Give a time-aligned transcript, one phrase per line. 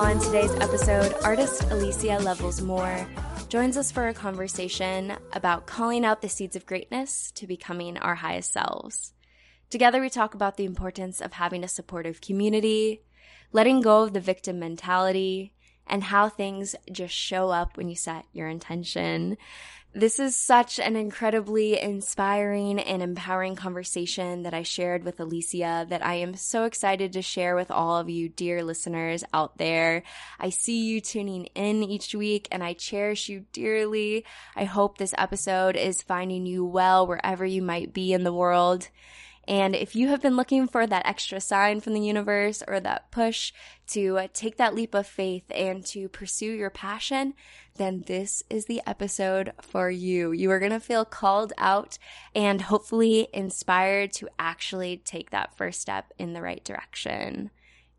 [0.00, 3.06] On today's episode, artist Alicia Levels Moore
[3.50, 8.14] joins us for a conversation about calling out the seeds of greatness to becoming our
[8.14, 9.12] highest selves.
[9.68, 13.02] Together, we talk about the importance of having a supportive community,
[13.52, 15.52] letting go of the victim mentality,
[15.86, 19.36] and how things just show up when you set your intention.
[19.92, 26.06] This is such an incredibly inspiring and empowering conversation that I shared with Alicia that
[26.06, 30.04] I am so excited to share with all of you, dear listeners out there.
[30.38, 34.24] I see you tuning in each week and I cherish you dearly.
[34.54, 38.90] I hope this episode is finding you well wherever you might be in the world.
[39.48, 43.10] And if you have been looking for that extra sign from the universe or that
[43.10, 43.52] push
[43.88, 47.34] to uh, take that leap of faith and to pursue your passion,
[47.80, 50.32] then this is the episode for you.
[50.32, 51.96] You are going to feel called out
[52.34, 57.50] and hopefully inspired to actually take that first step in the right direction.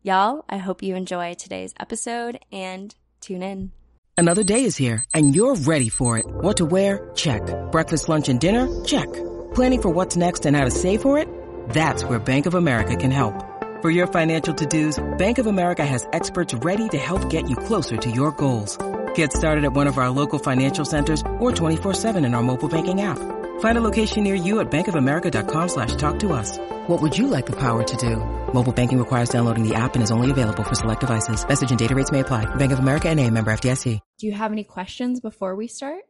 [0.02, 3.72] Y'all, I hope you enjoy today's episode and tune in.
[4.16, 6.26] Another day is here and you're ready for it.
[6.26, 7.10] What to wear?
[7.16, 7.42] Check.
[7.72, 8.84] Breakfast, lunch, and dinner?
[8.84, 9.12] Check.
[9.54, 11.26] Planning for what's next and how to save for it?
[11.70, 13.34] That's where Bank of America can help.
[13.82, 17.96] For your financial to-dos, Bank of America has experts ready to help get you closer
[17.96, 18.78] to your goals.
[19.14, 23.00] Get started at one of our local financial centers or 24-7 in our mobile banking
[23.02, 23.18] app.
[23.60, 26.58] Find a location near you at bankofamerica.com slash talk to us.
[26.86, 28.16] What would you like the power to do?
[28.52, 31.46] Mobile banking requires downloading the app and is only available for select devices.
[31.46, 32.44] Message and data rates may apply.
[32.56, 33.98] Bank of America and a member FDIC.
[34.18, 36.02] Do you have any questions before we start?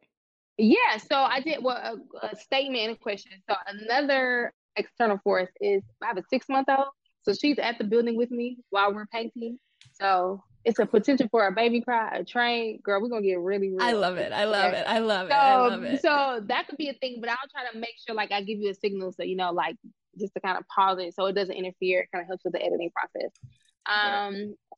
[0.59, 3.33] Yeah, so I did well a, a statement and a question.
[3.49, 6.89] So another external force is I have a six month old,
[7.23, 9.59] so she's at the building with me while we're painting.
[9.95, 12.81] So it's a potential for a baby cry, a train.
[12.83, 14.33] Girl, we're gonna get really, really I love it.
[14.33, 14.85] I love it.
[14.87, 15.33] I love it.
[15.33, 16.03] I love it.
[16.03, 18.59] So that could be a thing, but I'll try to make sure like I give
[18.59, 19.77] you a signal so you know, like
[20.19, 22.01] just to kind of pause it so it doesn't interfere.
[22.01, 23.33] It kind of helps with the editing process.
[23.87, 24.35] Um,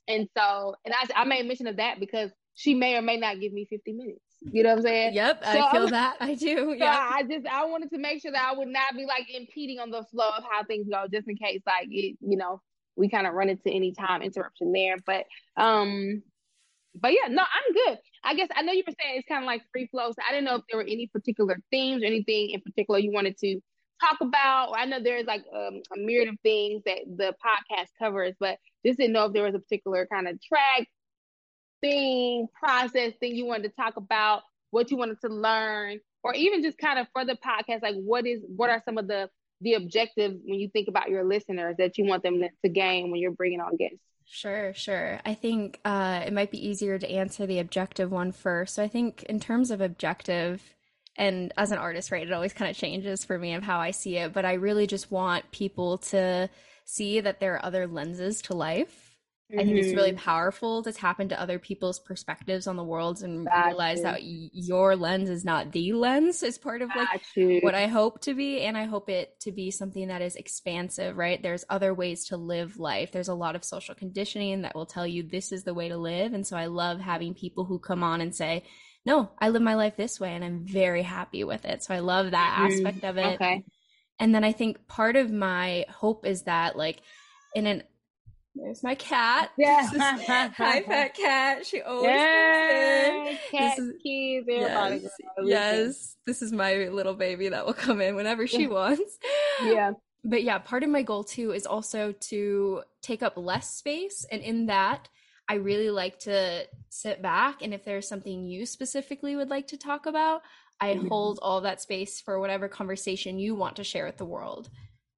[0.08, 0.14] yeah.
[0.14, 3.40] and so and I I made mention of that because she may or may not
[3.40, 4.20] give me 50 minutes.
[4.40, 5.14] You know what I'm saying?
[5.14, 6.16] Yep, so, I feel that.
[6.20, 6.74] I do.
[6.78, 7.08] Yeah.
[7.10, 9.80] So I just I wanted to make sure that I would not be like impeding
[9.80, 12.60] on the flow of how things go, just in case like it, you know,
[12.96, 14.96] we kind of run into any time interruption there.
[15.04, 15.24] But
[15.56, 16.22] um,
[16.94, 17.98] but yeah, no, I'm good.
[18.22, 20.10] I guess I know you were saying it's kind of like free flow.
[20.10, 23.12] So I didn't know if there were any particular themes or anything in particular you
[23.12, 23.60] wanted to
[24.00, 24.72] talk about.
[24.76, 28.98] I know there's like um, a myriad of things that the podcast covers, but just
[28.98, 30.86] didn't know if there was a particular kind of track
[31.80, 36.62] thing, process thing you wanted to talk about, what you wanted to learn, or even
[36.62, 39.28] just kind of for the podcast, like what is what are some of the
[39.60, 43.20] the objective when you think about your listeners that you want them to gain when
[43.20, 43.98] you're bringing on guests?
[44.26, 45.20] Sure, sure.
[45.24, 48.74] I think uh, it might be easier to answer the objective one first.
[48.74, 50.62] So I think in terms of objective,
[51.16, 53.90] and as an artist, right, it always kind of changes for me of how I
[53.90, 54.32] see it.
[54.32, 56.48] But I really just want people to
[56.84, 59.13] see that there are other lenses to life
[59.52, 59.60] Mm-hmm.
[59.60, 60.24] I think it's really mm-hmm.
[60.24, 64.04] powerful to tap into other people's perspectives on the world and Got realize you.
[64.04, 67.20] that your lens is not the lens is part of like
[67.62, 71.18] what I hope to be and I hope it to be something that is expansive,
[71.18, 71.42] right?
[71.42, 73.12] There's other ways to live life.
[73.12, 75.98] There's a lot of social conditioning that will tell you this is the way to
[75.98, 78.64] live and so I love having people who come on and say,
[79.04, 81.98] "No, I live my life this way and I'm very happy with it." So I
[81.98, 82.86] love that mm-hmm.
[82.86, 83.34] aspect of it.
[83.34, 83.62] Okay.
[84.18, 87.02] And then I think part of my hope is that like
[87.54, 87.82] in an
[88.54, 89.50] there's my cat.
[89.58, 89.88] Yeah.
[90.56, 91.66] Hi, fat cat.
[91.66, 95.10] She always Yay, Cat this is, keys, yes,
[95.42, 96.16] yes.
[96.26, 99.18] This is my little baby that will come in whenever she wants.
[99.62, 99.92] Yeah.
[100.24, 104.26] But yeah, part of my goal too is also to take up less space.
[104.32, 105.08] And in that,
[105.48, 107.62] I really like to sit back.
[107.62, 110.42] And if there's something you specifically would like to talk about,
[110.80, 111.08] I mm-hmm.
[111.08, 114.70] hold all that space for whatever conversation you want to share with the world.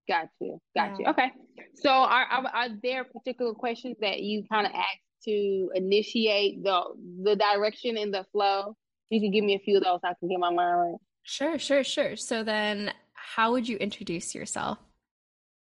[0.09, 0.61] Got you.
[0.77, 0.97] Got yeah.
[0.99, 1.07] you.
[1.07, 1.33] Okay.
[1.77, 6.83] So are, are, are there particular questions that you kind of ask to initiate the
[7.23, 8.77] the direction and the flow?
[9.11, 10.01] You can give me a few of those.
[10.03, 10.97] So I can get my mind right.
[11.23, 12.17] Sure, sure, sure.
[12.17, 14.79] So then, how would you introduce yourself?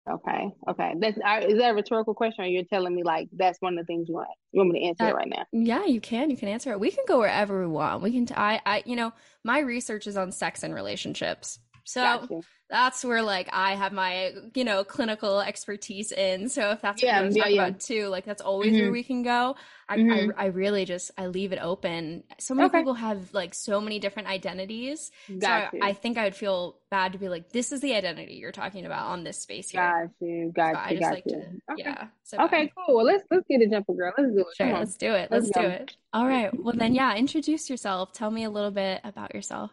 [0.08, 0.94] Okay, okay.
[1.00, 3.88] That's is that a rhetorical question, or you're telling me like that's one of the
[3.88, 5.46] things you want you want me to answer right now?
[5.52, 6.30] Yeah, you can.
[6.30, 6.80] You can answer it.
[6.80, 8.04] We can go wherever we want.
[8.04, 8.28] We can.
[8.28, 9.14] T- I, I, you know,
[9.44, 11.58] my research is on sex and relationships.
[11.86, 12.42] So Gotcha.
[12.70, 16.50] that's where like I have my, you know, clinical expertise in.
[16.50, 17.68] So if that's what Yeah, you want to yeah, talk yeah.
[17.68, 18.92] about too, like that's always where Mhm.
[18.92, 19.56] we can go.
[19.88, 20.34] I, Mhm.
[20.38, 22.24] I I really just I leave it open.
[22.40, 22.80] So many Okay.
[22.80, 25.12] people have like so many different identities.
[25.40, 28.34] So I, I think I would feel bad to be like, this is the identity
[28.36, 29.82] you're talking about on this space here.
[29.82, 30.46] got you.
[30.48, 30.98] So Got I you.
[30.98, 31.32] just Got like you.
[31.34, 31.84] to, Okay.
[31.84, 32.08] yeah.
[32.24, 32.96] So Okay, cool.
[32.96, 34.12] Well, let's let's get a jumper, girl.
[34.18, 34.56] Let's do it.
[34.56, 35.30] Sure, let's do it.
[35.32, 35.96] Let's Let's do it.
[36.14, 36.52] All right.
[36.64, 38.12] Well, then, yeah, introduce yourself.
[38.14, 39.72] Tell me a little bit about yourself.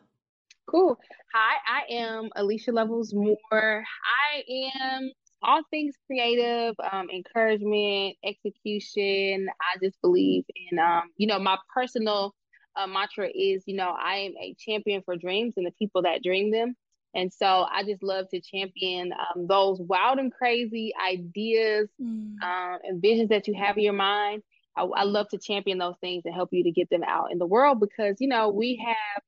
[0.72, 0.98] Cool.
[1.34, 3.36] Hi, I am Alicia Levels Moore.
[3.52, 4.44] I
[4.76, 9.48] am all things creative, um, encouragement, execution.
[9.60, 12.34] I just believe in, um, you know, my personal
[12.76, 16.22] uh, mantra is, you know, I am a champion for dreams and the people that
[16.24, 16.74] dream them.
[17.14, 22.36] And so I just love to champion um, those wild and crazy ideas Mm.
[22.42, 24.42] um, and visions that you have in your mind.
[24.76, 27.38] I, I love to champion those things and help you to get them out in
[27.38, 29.22] the world because, you know, we have,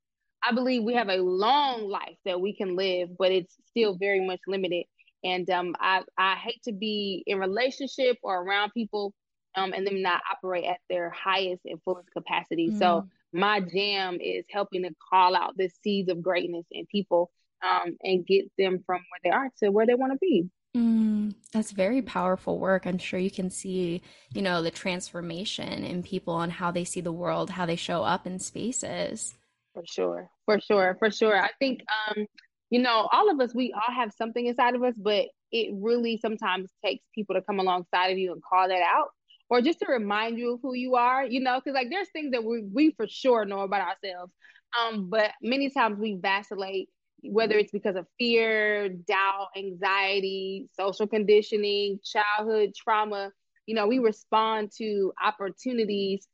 [0.47, 4.25] I believe we have a long life that we can live, but it's still very
[4.27, 4.85] much limited.
[5.23, 9.15] And um, I, I hate to be in relationship or around people
[9.57, 12.73] um, and them not operate at their highest and fullest capacity.
[12.79, 13.09] So Mm.
[13.33, 17.31] my jam is helping to call out the seeds of greatness in people
[17.63, 20.49] um, and get them from where they are to where they want to be.
[20.77, 22.85] Mm, that's very powerful work.
[22.85, 24.03] I'm sure you can see,
[24.35, 28.03] you know, the transformation in people and how they see the world, how they show
[28.03, 29.35] up in spaces.
[29.75, 31.37] For sure, for sure, for sure.
[31.37, 32.27] I think, um,
[32.71, 36.17] you know, all of us, we all have something inside of us, but it really
[36.19, 39.09] sometimes takes people to come alongside of you and call that out,
[39.51, 41.27] or just to remind you of who you are.
[41.27, 44.33] You know, because like there's things that we we for sure know about ourselves,
[44.79, 46.89] um, but many times we vacillate,
[47.25, 53.33] whether it's because of fear, doubt, anxiety, social conditioning, childhood trauma.
[53.67, 56.29] You know, we respond to opportunities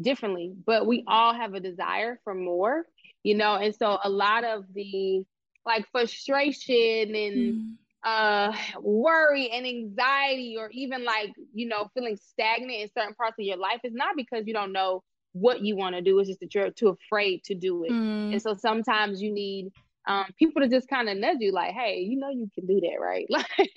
[0.00, 2.84] differently, but we all have a desire for more,
[3.22, 5.24] you know, and so a lot of the
[5.66, 7.76] like frustration and Mm.
[8.04, 13.44] uh worry and anxiety or even like, you know, feeling stagnant in certain parts of
[13.44, 15.02] your life is not because you don't know
[15.32, 17.94] what you want to do, it's just that you're too afraid to do it.
[17.94, 18.32] Mm.
[18.32, 19.70] And so sometimes you need
[20.06, 22.80] um people to just kind of nudge you like, hey, you know you can do
[22.80, 23.26] that, right?
[23.30, 23.70] Like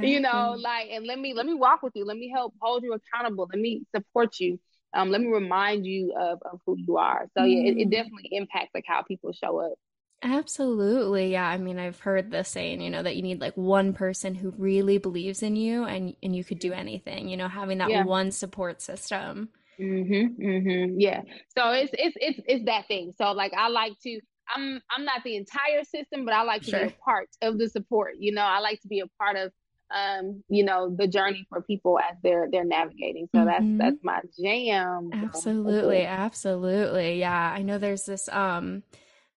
[0.00, 2.82] you know like and let me let me walk with you let me help hold
[2.82, 4.58] you accountable let me support you
[4.94, 7.90] um let me remind you of, of who you are so yeah it, it Mm.
[7.90, 9.74] definitely impacts like how people show up
[10.22, 11.32] Absolutely.
[11.32, 11.46] Yeah.
[11.46, 14.54] I mean, I've heard the saying, you know, that you need like one person who
[14.56, 18.04] really believes in you and and you could do anything, you know, having that Yeah.
[18.04, 19.50] one support system.
[19.80, 21.20] mm-hmm mm-hmm yeah
[21.56, 24.20] so it's it's it's it's that thing so like i like to
[24.54, 27.68] i'm i'm not the entire system but i like to be a part of the
[27.68, 29.50] support you know i like to be a part of
[29.94, 33.78] um you know the journey for people as they're they're navigating so that's Mhm.
[33.78, 37.20] that's my jam so, Absolutely, absolutely.
[37.20, 38.82] Yeah, I know there's this um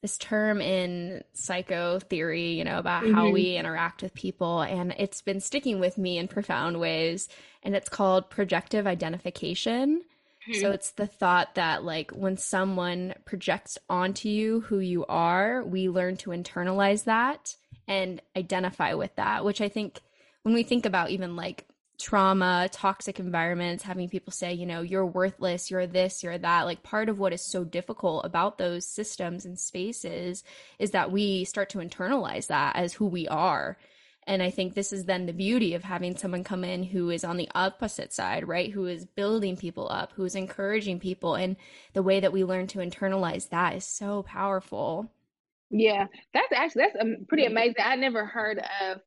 [0.01, 3.33] this term in psycho theory, you know, about how Mhm.
[3.33, 7.29] we interact with people, and it's been sticking with me in profound ways,
[7.63, 10.03] and it's called projective identification.
[10.51, 10.73] So Mhm.
[10.73, 16.17] it's the thought that like when someone projects onto you who you are, we learn
[16.17, 17.55] to internalize that
[17.87, 19.99] and identify with that, which I think
[20.47, 21.65] when we think about even like
[21.99, 26.81] trauma, toxic environments, having people say, you know, you're worthless, you're this, you're that, like
[26.83, 30.45] part of what is so difficult about those systems and spaces
[30.79, 33.77] is that we start to internalize that as who we are.
[34.25, 37.25] And I think this is then the beauty of having someone come in who is
[37.25, 38.71] on the opposite side, right?
[38.71, 41.35] Who is building people up, who is encouraging people.
[41.35, 41.57] And
[41.91, 45.11] the way that we learn to internalize that is so powerful.
[45.71, 47.83] Yeah, that's actually that's um, pretty amazing.
[47.83, 49.01] I never heard of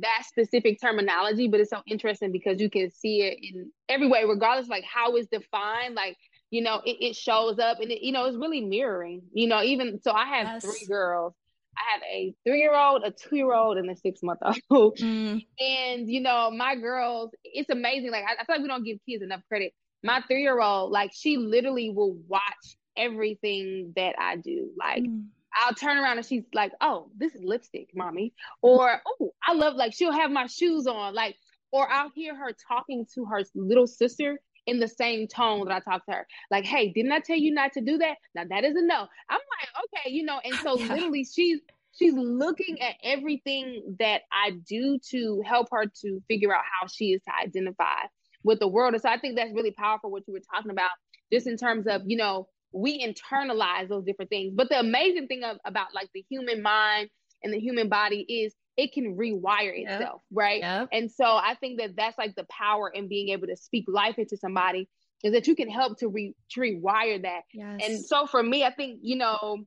[0.00, 4.24] that specific terminology, but it's so interesting because you can see it in every way,
[4.24, 5.94] regardless like how it's defined.
[5.94, 6.16] Like
[6.50, 9.22] you know, it, it shows up, and it, you know, it's really mirroring.
[9.32, 10.62] You know, even so, I have Yes.
[10.62, 11.34] three girls.
[11.76, 14.98] I have a three-year-old, a two-year-old, and a six-month-old.
[14.98, 18.10] Mm, And you know, my girls, it's amazing.
[18.10, 19.72] Like I, I feel like we don't give kids enough credit.
[20.02, 24.70] My three-year-old, like she literally will watch everything that I do.
[24.78, 29.32] Like mm, I'll turn around and she's like, "Oh, this is lipstick, mommy," or "Oh,
[29.46, 31.36] I love like she'll have my shoes on," like,
[31.72, 35.80] or I'll hear her talking to her little sister in the same tone that I
[35.80, 38.18] talk to her, like, "Hey, didn't I tell you not to do that?
[38.34, 40.92] Now that is a no." I'm like, "Okay," you know, and so Yeah.
[40.92, 41.60] literally she's
[41.92, 47.12] she's looking at everything that I do to help her to figure out how she
[47.12, 48.06] is to identify
[48.44, 48.94] with the world.
[48.94, 50.90] And so I think that's really powerful what you were talking about,
[51.32, 54.52] just in terms of, you know, we internalize those different things.
[54.54, 57.08] But the amazing thing of, about like the human mind
[57.42, 60.00] and the human body is it can rewire Yep.
[60.00, 60.60] itself, right?
[60.60, 60.88] yep.
[60.92, 64.18] And so I think that that's like the power in being able to speak life
[64.18, 64.88] into somebody
[65.24, 67.42] is that you can help to, re- to rewire that.
[67.52, 67.80] Yes.
[67.84, 69.64] And so for me, I think, you know,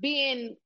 [0.00, 0.56] being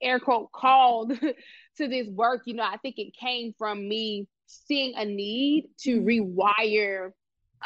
[0.00, 1.18] air quote called
[1.76, 6.00] to this work, you know, I think it came from me seeing a need to
[6.00, 6.40] mm-hmm.
[6.40, 7.10] rewire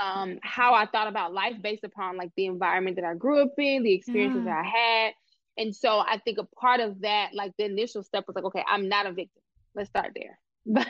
[0.03, 3.55] um, how I thought about life based upon like the environment that I grew up
[3.59, 4.55] in, the experiences yeah.
[4.55, 5.13] that I had.
[5.59, 8.65] And so I think a part of that, like the initial step was like, okay,
[8.69, 9.43] I'm not a victim.
[9.75, 10.39] Let's start there.
[10.69, 10.89] But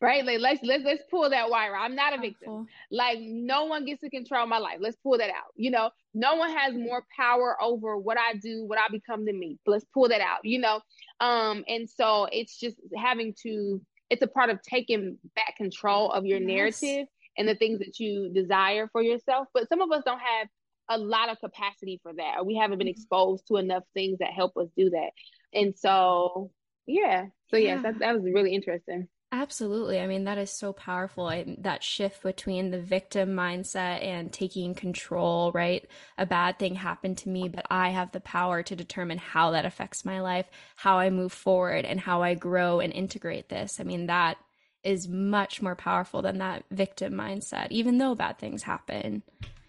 [0.00, 1.74] right, like let's let's let's pull that wire.
[1.74, 2.68] I'm not a victim.
[2.92, 4.76] Like no one gets to control my life.
[4.78, 5.50] Let's pull that out.
[5.56, 9.36] You know, no one has more power over what I do, what I become than
[9.36, 9.58] me.
[9.66, 10.44] Let's pull that out.
[10.44, 10.80] You know,
[11.18, 13.80] um, and so it's just having to.
[14.10, 16.46] It's a part of taking back control of your yes.
[16.46, 19.48] narrative and the things that you desire for yourself.
[19.52, 20.48] But some of us don't have
[20.88, 22.92] a lot of capacity for that, or we haven't been mm-hmm.
[22.92, 25.10] exposed to enough things that help us do that.
[25.52, 26.50] And so,
[26.86, 27.26] yeah.
[27.50, 27.82] So, yes, yeah.
[27.82, 29.08] that, that was really interesting.
[29.32, 29.98] Absolutely.
[29.98, 31.26] I mean, that is so powerful.
[31.26, 35.84] I, that shift between the victim mindset and taking control, right?
[36.16, 39.66] A bad thing happened to me, but I have the power to determine how that
[39.66, 43.80] affects my life, how I move forward, and how I grow and integrate this.
[43.80, 44.38] I mean, that
[44.86, 49.22] is much more powerful than that victim mindset, even though bad things happen.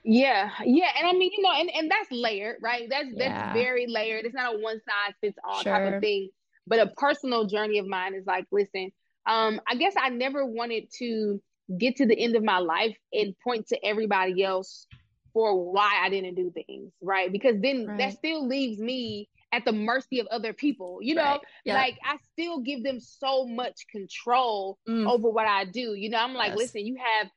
[0.03, 2.87] Yeah, yeah, and I mean, you know, and, and that's layered, right?
[2.89, 3.53] That's that's yeah.
[3.53, 4.25] very layered.
[4.25, 5.73] It's not a one size fits all sure.
[5.73, 6.29] type of thing.
[6.65, 8.91] But a personal journey of mine is like, listen,
[9.25, 11.41] um, I guess I never wanted to
[11.77, 14.85] get to the end of my life and point to everybody else
[15.33, 17.31] for why I didn't do things, right?
[17.31, 17.97] Because then right.
[17.97, 20.99] that still leaves me at the mercy of other people.
[21.01, 21.41] You know, right.
[21.65, 25.09] like I still give them so much control mm.
[25.09, 25.93] over what I do.
[25.93, 26.57] You know, I'm like, yes.
[26.57, 27.29] listen, you have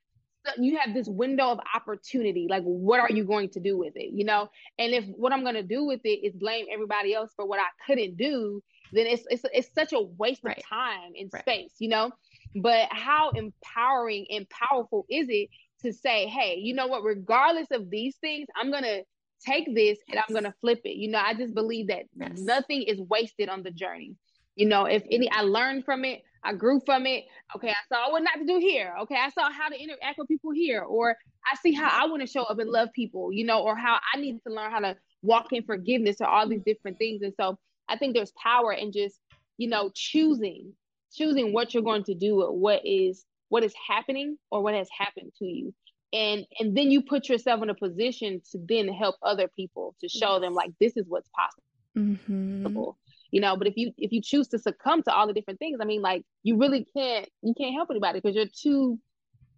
[0.59, 2.47] you have this window of opportunity.
[2.49, 4.13] Like, what are you going to do with it?
[4.13, 4.49] You know,
[4.79, 7.61] and if what I'm going to do with it is blame everybody else for what
[7.61, 8.63] I couldn't do,
[8.93, 10.57] then it's it's it's such a waste right.
[10.57, 11.43] of time and right.
[11.43, 11.75] space.
[11.79, 12.11] You know,
[12.57, 15.51] but how empowering and powerful is it
[15.83, 17.03] to say, hey, you know what?
[17.03, 19.01] Regardless of these things, I'm gonna
[19.45, 20.97] take this and I'm gonna flip it.
[20.97, 22.39] You know, I just believe that yes.
[22.39, 24.17] nothing is wasted on the journey.
[24.57, 27.25] You know, if any, I learned from it, I grew from it.
[27.57, 28.95] Okay, I saw what not to do here.
[29.03, 31.17] Okay, I saw how to interact with people here, or
[31.51, 33.33] I see how I want to show up and love people.
[33.33, 36.49] You know, or how I need to learn how to walk in forgiveness, or all
[36.49, 37.23] these different things.
[37.23, 39.19] And so, I think there's power in just,
[39.57, 40.73] you know, choosing,
[41.13, 44.89] choosing what you're going to do with what is what is happening or what has
[44.97, 45.75] happened to you
[46.13, 50.09] and and then you put yourself in a position to then help other people to
[50.09, 50.41] show yes.
[50.41, 51.63] them like this is what's possible
[51.97, 52.91] mm-hmm.
[53.31, 55.79] you know but if you if you choose to succumb to all the different things
[55.81, 58.99] i mean like you really can't you can't help anybody because you're too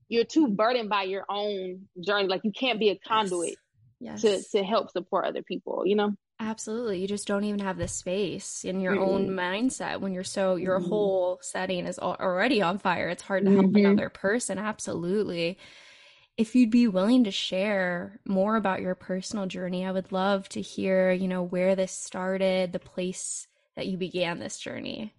[0.08, 3.56] you're too burdened by your own journey like you can't be a conduit
[4.00, 4.22] yes.
[4.22, 4.50] Yes.
[4.50, 7.00] to to help support other people you know Absolutely.
[7.00, 9.04] You just don't even have the space in your mm-hmm.
[9.04, 10.88] own mindset when you're so, your mm-hmm.
[10.88, 13.08] whole setting is already on fire.
[13.10, 13.86] It's hard to help mm-hmm.
[13.86, 14.58] another person.
[14.58, 15.56] Absolutely
[16.36, 20.60] if you'd be willing to share more about your personal journey, I would love to
[20.60, 23.46] hear, you know, where this started, the place
[23.76, 25.14] that you began this journey.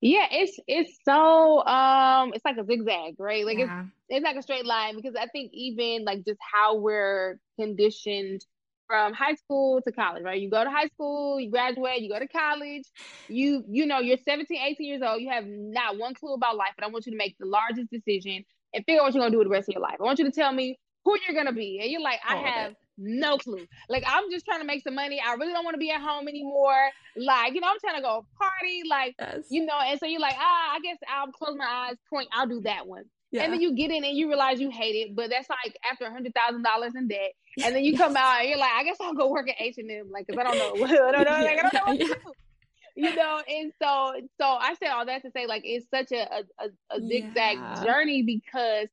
[0.00, 3.44] Yeah, it's it's so um it's like a zigzag, right?
[3.44, 3.82] Like yeah.
[3.82, 8.44] it's it's like a straight line because I think even like just how we're conditioned
[8.86, 10.40] from high school to college, right?
[10.40, 12.84] You go to high school, you graduate, you go to college,
[13.28, 16.72] you you know, you're 17, 18 years old, you have not one clue about life,
[16.76, 18.44] but I want you to make the largest decision
[18.74, 19.96] and figure out what you're gonna do with the rest of your life.
[20.00, 21.80] I want you to tell me who you're gonna be.
[21.80, 23.66] And you're like, I have no clue.
[23.88, 25.20] Like I'm just trying to make some money.
[25.24, 26.90] I really don't want to be at home anymore.
[27.16, 29.46] Like, you know, I'm trying to go party, like yes.
[29.50, 32.48] you know, and so you're like, ah, I guess I'll close my eyes, point, I'll
[32.48, 33.04] do that one.
[33.30, 33.42] Yeah.
[33.42, 36.06] And then you get in and you realize you hate it, but that's like after
[36.06, 37.32] a hundred thousand dollars in debt,
[37.62, 39.76] and then you come out and you're like, I guess I'll go work at H
[39.78, 41.98] and M, like, cause I don't know, I don't know, like, I don't know what
[41.98, 42.32] to do
[42.98, 46.42] you know and so so i said all that to say like it's such a
[46.60, 47.84] a, a zigzag yeah.
[47.84, 48.88] journey because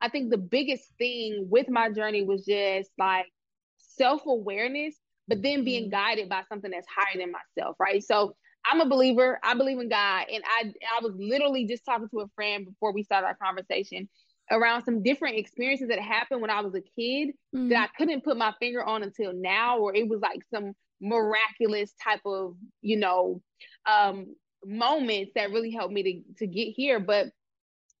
[0.00, 3.26] i think the biggest thing with my journey was just like
[3.78, 4.94] self-awareness
[5.26, 5.90] but then being mm-hmm.
[5.90, 9.88] guided by something that's higher than myself right so i'm a believer i believe in
[9.88, 13.36] god and i i was literally just talking to a friend before we started our
[13.42, 14.08] conversation
[14.50, 17.70] around some different experiences that happened when i was a kid mm-hmm.
[17.70, 21.92] that i couldn't put my finger on until now or it was like some miraculous
[22.02, 23.40] type of you know
[23.86, 27.00] um moments that really helped me to to get here.
[27.00, 27.28] But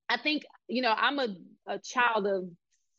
[0.08, 1.28] i think you know i'm a,
[1.66, 2.48] a child of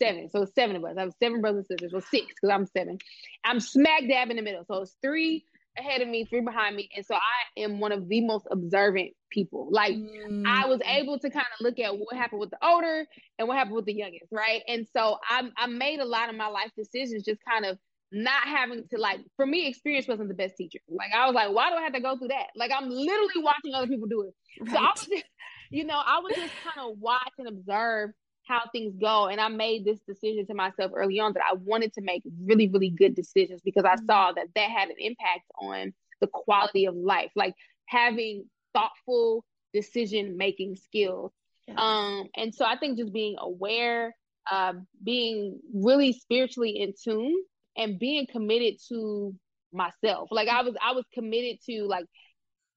[0.02, 0.30] seven.
[0.30, 0.96] So seven of us.
[0.98, 1.94] I have seven brothers and sisters.
[1.94, 2.98] Well six because i'm seven.
[3.44, 4.64] I'm smack dab in the middle.
[4.66, 5.46] So it's three
[5.78, 6.90] ahead of me three behind me.
[6.96, 9.68] And so i am one of the most observant people.
[9.72, 10.44] Like mm.
[10.48, 13.06] i was able to kind of look at what happened with the older
[13.38, 14.62] and what happened with the youngest right?
[14.68, 17.78] And so i i made a lot of my life decisions just kind of
[18.12, 21.52] not having to like for me experience wasn't the best teacher like i was like
[21.52, 24.24] why do i have to go through that like i'm literally watching other people do
[24.24, 24.72] it right.
[24.72, 25.26] so i was just,
[25.70, 28.12] you know i would just kind of watch and observe
[28.48, 31.94] how things go and i made this decision to myself early on that i wanted
[31.94, 34.06] to make really really good decisions because i mm-hmm.
[34.06, 37.54] saw that that had an impact on the quality of life like
[37.86, 41.32] having thoughtful decision making skills.
[41.76, 44.16] Um, and so I think just being aware,
[44.50, 44.74] uh,
[45.04, 47.36] being really spiritually in tune,
[47.78, 49.36] and being committed to
[49.72, 50.30] myself.
[50.32, 52.06] Like I was, I was committed to like,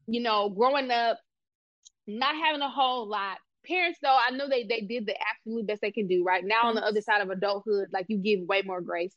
[0.06, 1.18] you know, growing up,
[2.06, 3.38] not having a whole lot.
[3.64, 6.24] Parents, though, I know they they did the absolute best they can do.
[6.24, 9.14] Right now, on the other side of adulthood, like you give way more grace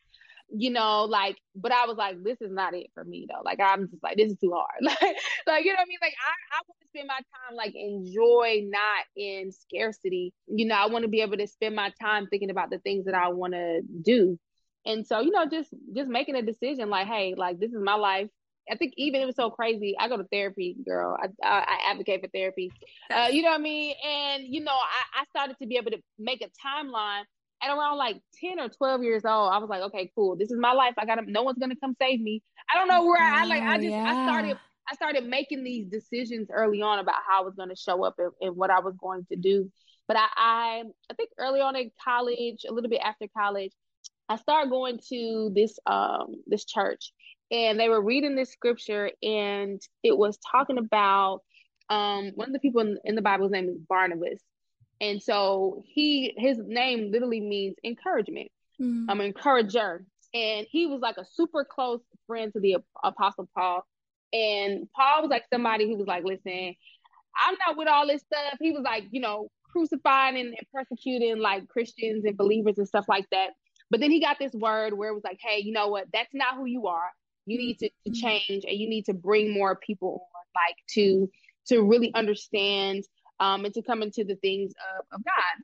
[0.49, 3.41] you know, like, but I was like, this is not it for me though.
[3.43, 4.67] Like, I'm just like, this is too hard.
[4.81, 5.17] like,
[5.47, 5.97] like, you know what I mean?
[6.01, 10.33] Like, I, I want to spend my time, like, enjoy, not in scarcity.
[10.47, 13.05] You know, I want to be able to spend my time thinking about the things
[13.05, 14.39] that I want to do.
[14.85, 17.95] And so, you know, just, just making a decision like, hey, like, this is my
[17.95, 18.29] life.
[18.69, 19.95] I think even it was so crazy.
[19.99, 21.15] I go to therapy, girl.
[21.21, 22.71] I, I, I advocate for therapy.
[23.13, 23.93] Uh, you know what I mean?
[24.03, 27.25] And you know, I, I started to be able to make a timeline
[27.61, 30.35] at around like 10 or 12 years old, I was like, okay, cool.
[30.35, 30.93] This is my life.
[30.97, 32.43] I got no one's going to come save me.
[32.73, 34.03] I don't know where I, I like, I just, yeah.
[34.03, 34.57] I started,
[34.89, 38.15] I started making these decisions early on about how I was going to show up
[38.17, 39.71] and, and, what I was going to do.
[40.07, 43.71] But I, I, I think early on in college, a little bit after college,
[44.29, 47.13] I started going to this, um, this church
[47.51, 51.41] and they were reading this scripture and it was talking about,
[51.89, 54.41] um, one of the people in, in the Bible's name is Barnabas
[55.01, 58.49] and so he his name literally means encouragement.
[58.81, 59.05] Mm.
[59.09, 60.05] I'm an encourager.
[60.33, 63.85] And he was like a super close friend to the apostle Paul.
[64.33, 66.75] And Paul was like somebody who was like, listen,
[67.37, 68.57] I'm not with all this stuff.
[68.59, 73.05] He was like, you know, crucifying and, and persecuting like Christians and believers and stuff
[73.07, 73.51] like that.
[73.89, 76.07] But then he got this word where it was like, hey, you know what?
[76.11, 77.11] That's not who you are.
[77.45, 78.15] You need to, to mm.
[78.15, 81.29] change and you need to bring more people on, like to
[81.67, 83.03] to really understand
[83.39, 85.63] um, and to come into the things of, of God.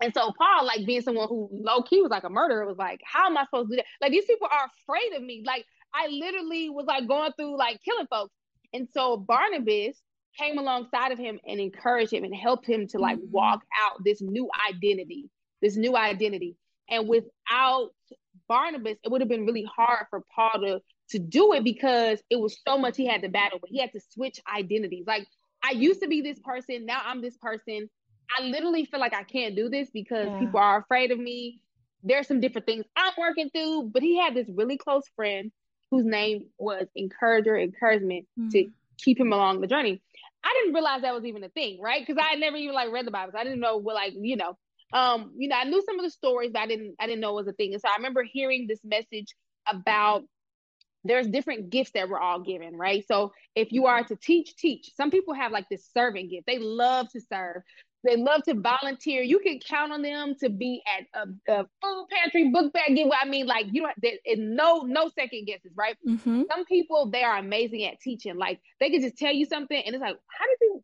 [0.00, 3.00] And so Paul, like being someone who low key was like a murderer, was like,
[3.04, 3.86] how am I supposed to do that?
[4.00, 5.42] Like these people are afraid of me.
[5.44, 5.64] Like
[5.94, 8.32] I literally was like going through like killing folks.
[8.72, 10.00] And so Barnabas
[10.38, 13.30] came alongside of him and encouraged him and helped him to like mm-hmm.
[13.30, 15.30] walk out this new identity,
[15.62, 16.56] this new identity.
[16.90, 17.90] And without
[18.48, 20.80] Barnabas, it would have been really hard for Paul to
[21.10, 23.70] to do it because it was so much he had to battle with.
[23.70, 25.04] He had to switch identities.
[25.06, 25.26] Like
[25.62, 26.86] I used to be this person.
[26.86, 27.88] Now I'm this person.
[28.38, 30.38] I literally feel like I can't do this because yeah.
[30.38, 31.60] people are afraid of me.
[32.02, 33.90] There's some different things I'm working through.
[33.92, 35.50] But he had this really close friend
[35.90, 38.50] whose name was Encourager, Encouragement mm.
[38.50, 38.66] to
[38.98, 40.02] keep him along the journey.
[40.44, 42.04] I didn't realize that was even a thing, right?
[42.06, 43.32] Because I had never even like read the Bible.
[43.32, 44.56] So I didn't know what like, you know,
[44.92, 47.30] um, you know, I knew some of the stories, but I didn't I didn't know
[47.30, 47.72] it was a thing.
[47.72, 49.34] And so I remember hearing this message
[49.66, 50.24] about
[51.04, 53.04] there's different gifts that we're all given, right?
[53.06, 54.90] So if you are to teach, teach.
[54.96, 56.46] Some people have like this serving gift.
[56.46, 57.62] They love to serve.
[58.04, 59.22] They love to volunteer.
[59.22, 63.16] You can count on them to be at a, a food pantry, book bag giveaway.
[63.20, 63.94] I mean, like you don't.
[64.00, 65.96] There, no, no second guesses, right?
[66.06, 66.42] Mm-hmm.
[66.50, 68.36] Some people they are amazing at teaching.
[68.36, 70.82] Like they can just tell you something, and it's like, how did you?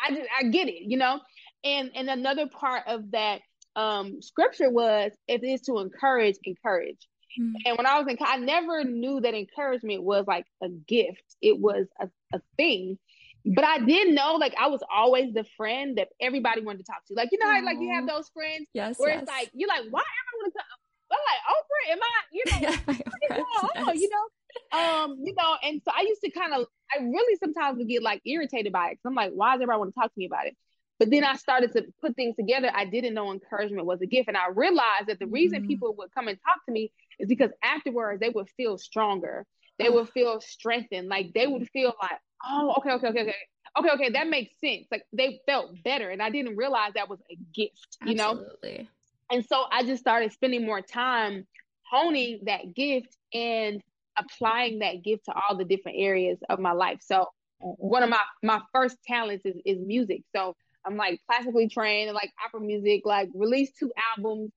[0.00, 1.20] I just I get it, you know.
[1.64, 3.40] And and another part of that
[3.76, 7.08] um scripture was if it is to encourage, encourage.
[7.38, 7.52] Mm-hmm.
[7.66, 11.22] And when I was in, I never knew that encouragement was like a gift.
[11.42, 12.98] It was a, a thing.
[13.44, 17.04] But I did know, like, I was always the friend that everybody wanted to talk
[17.06, 17.14] to.
[17.14, 19.22] Like, you know how, like, you have those friends yes, where yes.
[19.22, 20.66] it's like, you're like, why everyone to talk?
[21.10, 22.94] I'm like, Oprah, am I, you know,
[23.30, 24.78] yeah, going on, you know?
[24.78, 28.02] Um, you know, and so I used to kind of, I really sometimes would get
[28.02, 28.90] like irritated by it.
[28.96, 30.56] Cause I'm like, why does everybody want to talk to me about it?
[30.98, 32.70] But then I started to put things together.
[32.74, 34.28] I didn't know encouragement was a gift.
[34.28, 35.68] And I realized that the reason mm-hmm.
[35.68, 39.46] people would come and talk to me is because afterwards they would feel stronger.
[39.78, 41.08] They would feel strengthened.
[41.08, 43.34] Like they would feel like, oh, okay, okay, okay, okay.
[43.78, 44.86] Okay, okay, that makes sense.
[44.90, 46.10] Like they felt better.
[46.10, 48.78] And I didn't realize that was a gift, you Absolutely.
[48.78, 48.86] know?
[49.30, 51.46] And so I just started spending more time
[51.88, 53.80] honing that gift and
[54.18, 56.98] applying that gift to all the different areas of my life.
[57.02, 57.28] So
[57.60, 60.22] one of my my first talents is, is music.
[60.34, 64.52] So I'm like classically trained and like opera music, like released two albums,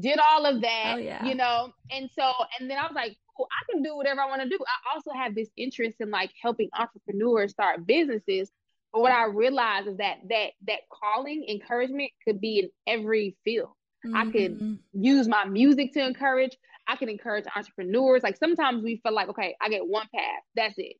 [0.00, 1.24] did all of that, oh, yeah.
[1.24, 1.72] you know.
[1.90, 4.48] And so, and then I was like, cool, I can do whatever I want to
[4.48, 4.58] do.
[4.60, 8.50] I also have this interest in like helping entrepreneurs start businesses.
[8.92, 13.70] But what I realized is that that that calling encouragement could be in every field.
[14.06, 14.16] Mm-hmm.
[14.16, 14.74] I could mm-hmm.
[14.92, 16.56] use my music to encourage.
[16.86, 18.22] I can encourage entrepreneurs.
[18.22, 20.42] Like sometimes we feel like, okay, I get one path.
[20.56, 20.96] That's it.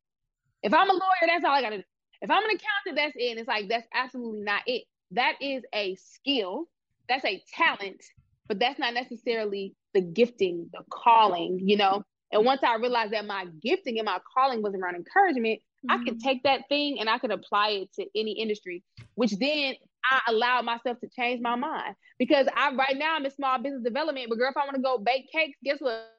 [0.62, 1.84] If I'm a lawyer, that's all I gotta do.
[2.20, 3.30] If I'm an accountant, that's it.
[3.30, 4.84] And it's like that's absolutely not it.
[5.12, 6.68] That is a skill.
[7.08, 8.02] That's a talent
[8.48, 12.02] but that's not necessarily the gifting, the calling, you know.
[12.32, 15.90] And once I realized that my gifting and my calling was around encouragement, mm-hmm.
[15.90, 16.28] I could mm-hmm.
[16.28, 18.82] take that thing and I could apply it to any industry,
[19.14, 19.74] which then
[20.10, 23.82] I allowed myself to change my mind because I right now I'm in small business
[23.82, 24.26] development.
[24.28, 26.10] But girl, if I want to go bake cakes, guess what?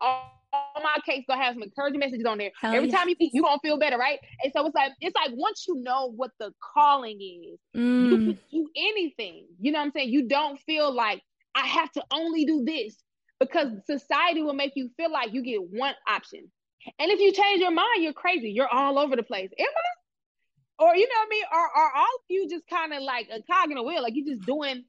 [0.00, 2.50] All, all my cakes gonna have some encouraging messages on there.
[2.60, 2.88] Hell Every yeah.
[2.88, 4.18] time you you gonna feel better, right?
[4.42, 7.58] And so it's like it's like once you know what the calling is,
[7.98, 9.46] you Mm, can do anything.
[9.60, 10.10] You know what I'm saying?
[10.10, 11.22] You don't feel like
[11.54, 13.02] I have to only do this
[13.40, 16.50] because society will make you feel like you get one option.
[16.98, 18.50] And if you change your mind, you're crazy.
[18.50, 19.50] You're all over the place.
[19.58, 20.84] Am I?
[20.84, 21.44] Or you know what I mean?
[21.52, 24.02] Or are all of you just kind of like a cog in a wheel?
[24.02, 24.84] Like you're just doing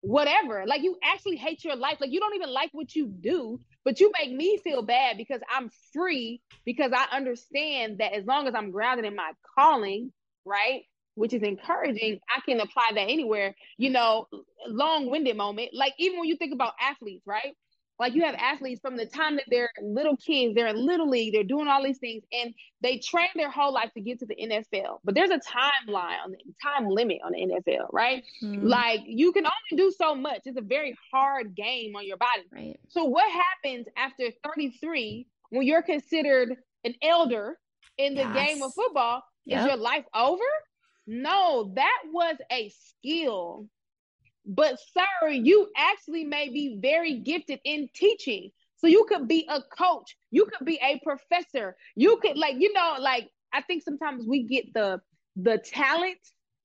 [0.00, 0.64] whatever.
[0.66, 1.98] Like you actually hate your life.
[2.00, 5.40] Like you don't even like what you do, but you make me feel bad because
[5.50, 10.12] I'm free because I understand that as long as I'm grounded in my calling,
[10.44, 10.82] right?
[11.14, 13.54] Which is encouraging, I can apply that anywhere.
[13.76, 14.26] You know,
[14.66, 15.70] long-winded moment.
[15.72, 17.54] Like even when you think about athletes, right?
[17.98, 21.32] Like you have athletes from the time that they're little kids, they're in little league,
[21.34, 24.34] they're doing all these things, and they train their whole life to get to the
[24.34, 24.98] NFL.
[25.04, 28.24] But there's a timeline on the time limit on the NFL, right?
[28.42, 30.40] mm, Like you can only do so much.
[30.46, 32.42] It's a very hard game on your body.
[32.50, 32.80] right.
[32.88, 37.58] So what happens after 33 when you're considered an elder
[37.98, 38.74] in the game of Yes.
[38.74, 39.22] football?
[39.46, 40.42] Is your life over?
[41.06, 43.66] No, that was a skill.
[44.44, 48.50] But sir, you actually may be very gifted in teaching.
[48.76, 51.76] So you could be a coach, you could be a professor.
[51.94, 55.00] You could like you know like I think sometimes we get the
[55.36, 56.18] the talent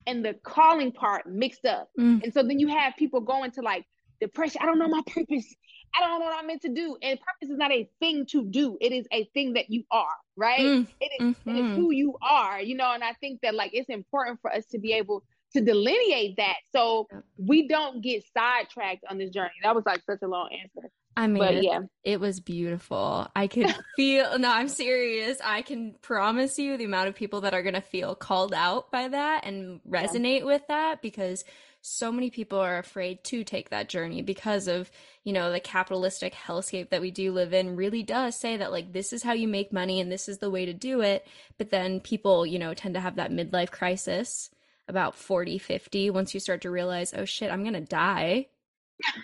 [0.07, 1.89] and the calling part mixed up.
[1.99, 2.23] Mm.
[2.23, 3.85] And so then you have people going to like
[4.19, 4.61] depression.
[4.63, 5.55] I don't know my purpose.
[5.95, 6.97] I don't know what I'm meant to do.
[7.01, 8.77] And purpose is not a thing to do.
[8.81, 10.59] It is a thing that you are, right?
[10.59, 11.75] Mm, It is, it is mhm.
[11.75, 12.91] who you are, you know.
[12.93, 16.55] And I think that like it's important for us to be able to delineate that
[16.73, 17.07] so
[17.37, 19.51] we don't get sidetracked on this journey.
[19.63, 23.27] That was like such a long answer, I mean, but yeah, It was beautiful.
[23.35, 25.39] I could feel, no, I'm serious.
[25.43, 28.91] I can promise you the amount of people that are going to feel called out
[28.91, 31.43] by that and resonate with that because
[31.81, 34.91] so many people are afraid to take that journey because of,
[35.23, 38.93] you know, the capitalistic hellscape that we do live in really does say that, like,
[38.93, 41.25] this is how you make money and this is the way to do it.
[41.57, 44.51] But then people, you know, tend to have that midlife crisis
[44.87, 48.47] about 40, 50 once you start to realize, oh shit, I'm going to die.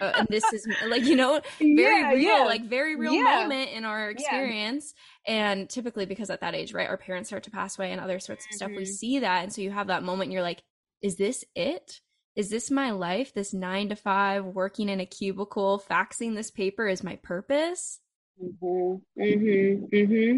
[0.02, 2.44] Uh, and this is like, you know, very Yeah, real, yeah.
[2.46, 3.48] like very real Yeah.
[3.48, 4.94] moment in our experience.
[5.28, 8.20] And typically, because at that age, right, our parents start to pass away and other
[8.20, 8.88] sorts of stuff, we Mhm.
[8.88, 9.44] see that.
[9.44, 10.64] And so you have that moment and you're like,
[11.02, 12.02] is this it?
[12.36, 13.34] Is this my life?
[13.34, 18.00] This nine to five, working in a cubicle, faxing this paper is my purpose?
[18.42, 18.96] Mm-hmm.
[19.18, 20.38] hmm hmm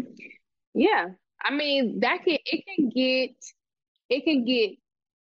[0.74, 1.06] Yeah,
[1.42, 3.30] I mean that can it can get
[4.10, 4.72] it can get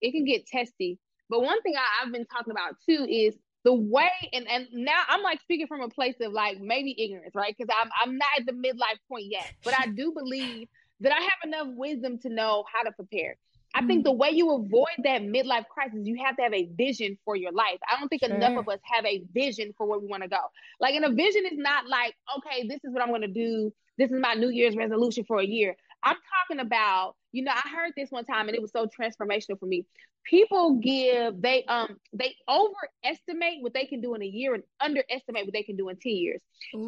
[0.02, 0.98] it can get testy.
[1.30, 3.34] But one thing I, I've been talking about too is
[3.64, 7.34] the way and and now I'm like speaking from a place of like maybe ignorance,
[7.34, 7.54] right?
[7.56, 10.68] Because I'm I'm not at the midlife point yet, but I do believe
[11.00, 13.36] that I have enough wisdom to know how to prepare.
[13.74, 14.04] I think mm.
[14.04, 17.52] the way you avoid that midlife crisis, you have to have a vision for your
[17.52, 17.78] life.
[17.90, 20.40] I don't think enough of us have a vision for where we want to go.
[20.78, 23.72] Like, and a vision is not like, okay, this is what I'm going to do.
[23.96, 25.74] This is my New Year's resolution for a year.
[26.02, 29.59] I'm talking about, you know, I heard this one time and it was so transformational
[29.59, 29.87] for me.
[30.25, 35.47] People give, they um they overestimate what they can do in a year and underestimate
[35.47, 36.40] what they can do in 10 years.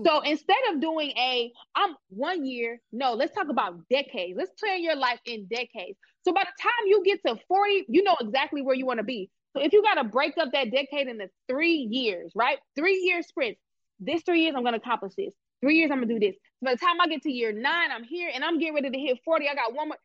[0.07, 4.37] So instead of doing a I'm one year, no, let's talk about decades.
[4.39, 5.99] Let's plan your life in decades.
[6.25, 9.05] So by the time you get to 40, you know exactly where you want to
[9.05, 9.31] be.
[9.57, 12.59] So if you got to break up that decade into three years, right?
[12.77, 13.61] Three year sprints.
[14.01, 15.33] This three years, I'm going to accomplish this.
[15.61, 16.37] Three years, I'm going to do this.
[16.61, 18.91] So by the time I get to year nine, I'm here and I'm getting ready
[18.91, 19.49] to hit 40.
[19.49, 19.99] I got one more.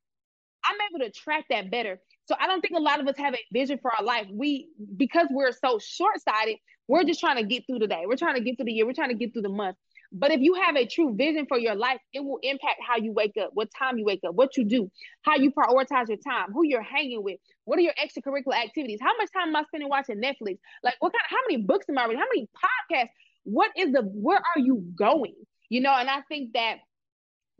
[0.65, 1.99] I'm able to track that better.
[2.25, 4.27] So I don't think a lot of us have a vision for our life.
[4.31, 4.67] We,
[4.97, 8.03] because we're so short sighted, we're just trying to get through the day.
[8.05, 8.85] We're trying to get through the year.
[8.85, 9.77] We're trying to get through the month.
[10.11, 13.11] But if you have a true vision for your life, it will impact how you
[13.11, 14.89] wake up, what time you wake up, what you do,
[15.21, 19.15] how you prioritize your time, who you're hanging with, what are your extracurricular activities, how
[19.17, 21.97] much time am I spending watching Netflix, like what kind, of, how many books am
[21.99, 23.11] I reading, how many podcasts,
[23.43, 25.35] what is the, where are you going,
[25.69, 25.93] you know?
[25.93, 26.77] And I think that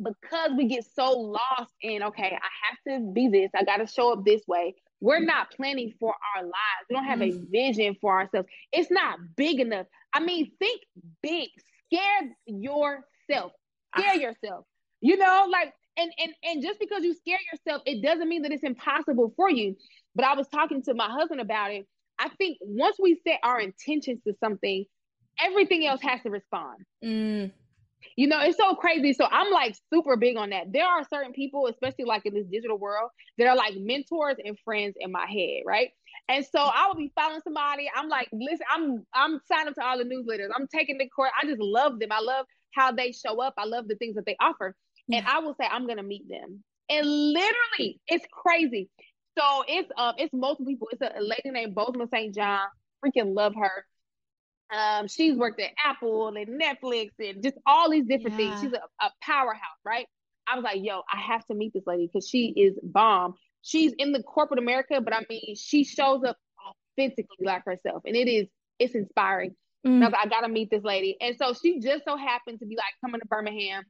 [0.02, 3.88] because we get so lost in, okay, I have to be this, I got to
[3.88, 4.76] show up this way.
[5.02, 6.86] We're not planning for our lives.
[6.90, 8.50] We don't have a vision for ourselves.
[8.74, 9.88] It's not big enough.
[10.14, 10.82] I mean, think
[11.22, 11.50] big.
[11.86, 13.54] Scare yourself.
[13.98, 14.66] Scare yourself.
[15.02, 18.52] You know, like and and and just because you scare yourself, it doesn't mean that
[18.52, 19.76] it's impossible for you.
[20.16, 21.88] But I was talking to my husband about it.
[22.18, 24.86] I think once we set our intentions to something,
[25.42, 26.78] everything else has to respond.
[27.04, 27.52] Mm,
[28.16, 29.14] You know, it's so crazy.
[29.14, 30.72] So I'm like super big on that.
[30.72, 34.58] There are certain people, especially like in this digital world, that are like mentors and
[34.66, 35.90] friends in my head, right?
[36.28, 37.90] And so I will be following somebody.
[37.96, 40.50] I'm like, listen, I'm I'm signing up to all the newsletters.
[40.56, 41.32] I'm taking the course.
[41.42, 42.12] I just love them.
[42.12, 43.54] I love how they show up.
[43.58, 44.76] I love the things that they offer.
[45.12, 46.64] And I will say I'm gonna meet them.
[46.90, 48.90] And literally, it's crazy.
[49.38, 50.88] So it's um it's multiple people.
[50.92, 52.34] It's a, a lady named Bozoma St.
[52.36, 52.68] John.
[53.04, 53.86] Freaking love her.
[54.72, 58.48] Um, she's worked at Apple and Netflix and just all these different Yeah.
[58.48, 58.60] things.
[58.60, 60.08] She's a, a powerhouse, right?
[60.48, 63.36] I was like, yo, I have to meet this lady because she is bomb.
[63.62, 66.38] She's in the corporate America, but I mean, she shows up
[66.98, 68.48] authentically like herself, and it is
[68.80, 69.56] it's inspiring.
[69.84, 70.12] And I Mm.
[70.12, 71.18] was like, I gotta meet this lady.
[71.22, 73.84] And so she just so happened to be like coming to Birmingham.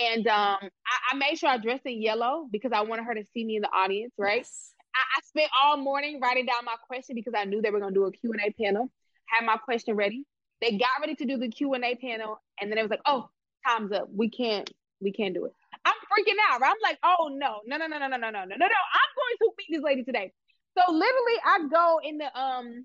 [0.00, 3.24] And um, I, I made sure I dressed in yellow because I wanted her to
[3.32, 4.38] see me in the audience, right?
[4.38, 4.74] Yes.
[4.94, 7.94] I, I spent all morning writing down my question because I knew they were gonna
[7.94, 8.90] do a Q&A panel.
[9.26, 10.24] Had my question ready.
[10.60, 13.28] They got ready to do the Q&A panel, and then it was like, oh,
[13.66, 14.08] time's up.
[14.14, 15.52] We can't, we can't do it.
[15.84, 16.60] I'm freaking out.
[16.60, 16.70] Right?
[16.70, 18.64] I'm like, oh no, no, no, no, no, no, no, no, no, no, no.
[18.64, 20.32] I'm going to meet this lady today.
[20.76, 22.84] So literally, I go in the um,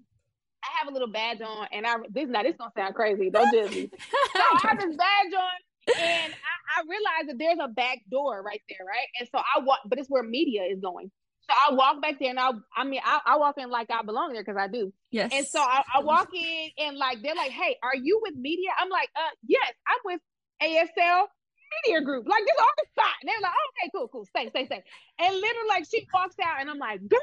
[0.64, 3.30] I have a little badge on, and I this now this gonna sound crazy.
[3.30, 3.90] Don't judge me.
[4.34, 8.42] So I have this badge on, and I, I realize that there's a back door
[8.44, 9.08] right there, right?
[9.20, 11.12] And so I walk, but it's where media is going.
[11.50, 14.04] So I walk back there, and I, I mean, I, I walk in like I
[14.04, 14.94] belong there because I do.
[15.10, 15.32] yes.
[15.34, 18.70] And so I, I walk in, and like they're like, "Hey, are you with media?"
[18.78, 20.22] I'm like, "Uh, yes, I'm with
[20.62, 21.26] ASL
[21.86, 24.66] Media Group." Like this on the spot, and they're like, "Okay, cool, cool, stay, stay,
[24.68, 24.84] stay."
[25.20, 27.20] And literally, like she walks out, and I'm like, "Girl."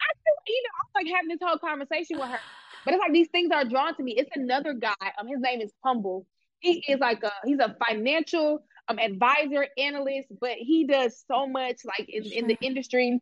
[0.00, 2.40] I feel, you know, I'm like having this whole conversation with her.
[2.84, 4.14] But it's like these things are drawn to me.
[4.16, 4.94] It's another guy.
[5.18, 6.24] Um, his name is Humble.
[6.60, 11.78] He is like a he's a financial um advisor, analyst, but he does so much
[11.84, 13.20] like in, in the industry.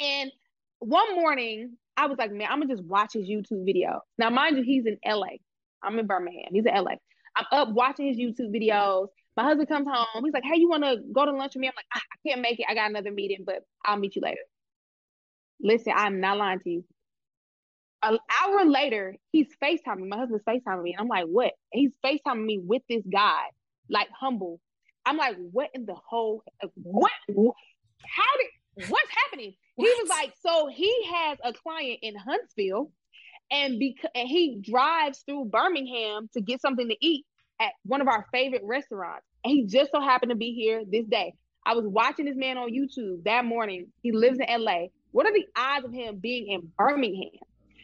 [0.00, 0.32] And
[0.78, 4.00] one morning, I was like, man, I'm gonna just watch his YouTube video.
[4.18, 5.36] Now, mind you, he's in LA.
[5.82, 6.48] I'm in Birmingham.
[6.52, 6.92] He's in LA.
[7.36, 9.08] I'm up watching his YouTube videos.
[9.36, 10.24] My husband comes home.
[10.24, 11.68] He's like, hey, you want to go to lunch with me?
[11.68, 12.66] I'm like, "Ah, I can't make it.
[12.68, 14.40] I got another meeting, but I'll meet you later.
[15.62, 16.84] Listen, I'm not lying to you.
[18.02, 20.08] An hour later, he's FaceTiming.
[20.08, 20.92] My husband's FaceTiming me.
[20.94, 21.52] And I'm like, what?
[21.70, 23.42] He's FaceTiming me with this guy,
[23.90, 24.60] like humble.
[25.04, 26.42] I'm like, what in the whole
[26.74, 28.46] what how did
[28.88, 29.54] what's happening?
[29.76, 32.90] He was like, so he has a client in Huntsville,
[33.50, 37.24] and because and he drives through Birmingham to get something to eat
[37.60, 39.24] at one of our favorite restaurants.
[39.44, 41.34] And he just so happened to be here this day.
[41.64, 43.88] I was watching this man on YouTube that morning.
[44.02, 44.86] He lives in LA.
[45.12, 47.30] What are the odds of him being in Birmingham?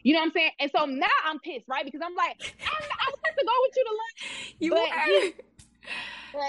[0.03, 0.51] You know what I'm saying?
[0.61, 1.85] And so now I'm pissed, right?
[1.85, 4.55] Because I'm like, I'm, I'm supposed to go with you to lunch.
[4.61, 5.07] you but are.
[5.07, 5.35] he-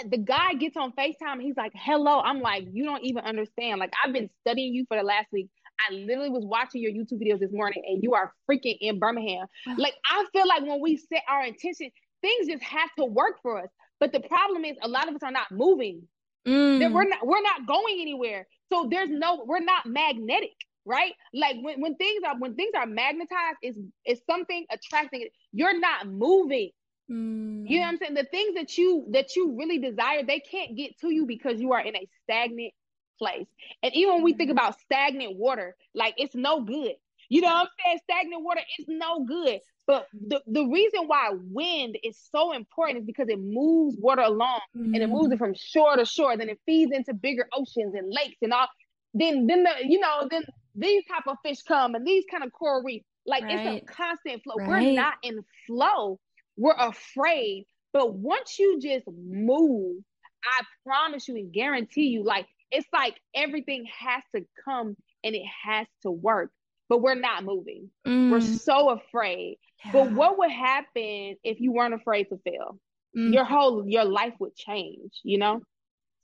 [0.10, 2.20] The guy gets on FaceTime and he's like, hello.
[2.20, 3.80] I'm like, you don't even understand.
[3.80, 5.50] Like, I've been studying you for the last week.
[5.90, 9.46] I literally was watching your YouTube videos this morning and you are freaking in Birmingham.
[9.78, 11.90] Like, I feel like when we set our intention,
[12.22, 13.70] things just have to work for us.
[14.00, 16.02] But the problem is a lot of us are not moving.
[16.46, 16.94] That Mm.
[16.94, 18.48] we're not we're not going anywhere.
[18.72, 21.12] So there's no we're not magnetic, right?
[21.34, 25.32] Like when, when things are when things are magnetized, is is something attracting it.
[25.52, 26.70] You're not moving.
[27.10, 27.70] Mm.
[27.70, 28.14] You know what I'm saying?
[28.16, 31.74] The things that you that you really desire, they can't get to you because you
[31.74, 32.74] are in a stagnant
[33.18, 33.48] place.
[33.82, 36.94] And even when we think about stagnant water, like it's no good.
[37.30, 38.00] You know what I'm saying?
[38.10, 39.60] Stagnant water is no good.
[39.86, 44.60] But the, the reason why wind is so important is because it moves water along
[44.76, 46.36] and it moves it from shore to shore.
[46.36, 48.68] Then it feeds into bigger oceans and lakes and all.
[49.14, 50.44] Then then the you know then
[50.76, 53.06] these type of fish come and these kind of coral reefs.
[53.26, 54.56] Like it's a constant flow.
[54.58, 54.84] Right.
[54.84, 56.20] We're not in flow.
[56.58, 57.66] We're afraid.
[57.94, 60.04] But once you just move,
[60.44, 65.46] I promise you and guarantee you, like it's like everything has to come and it
[65.64, 66.52] has to work.
[66.90, 67.90] But we're not moving.
[68.06, 68.60] We're Mm.
[68.60, 69.58] so afraid.
[69.92, 72.80] But what would happen if you weren't afraid to fail?
[73.16, 73.34] Mm.
[73.34, 75.62] Your whole your life would change, you know?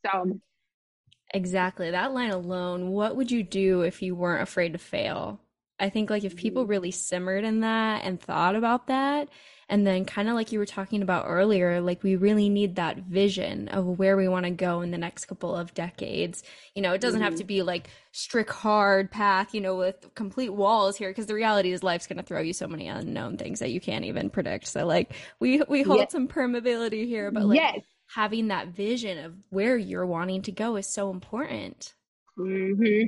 [0.06, 0.39] So
[1.34, 1.89] Exactly.
[1.91, 5.41] That line alone, what would you do if you weren't afraid to fail?
[5.80, 6.69] I think like if people Mhm.
[6.69, 9.30] really simmered in that and thought about that,
[9.69, 12.97] and then kind of like you were talking about earlier, like we really need that
[12.99, 16.43] vision of where we want to go in the next couple of decades.
[16.76, 17.38] You know, it doesn't have Mhm.
[17.38, 21.71] to be like strict hard path, you know, with complete walls here, because the reality
[21.71, 24.67] is life's going to throw you so many unknown things that you can't even predict.
[24.67, 27.80] So like we we hold some permeability here, but like yes.
[28.08, 31.93] having that vision of where you're wanting to go is so important.
[32.38, 33.08] hmm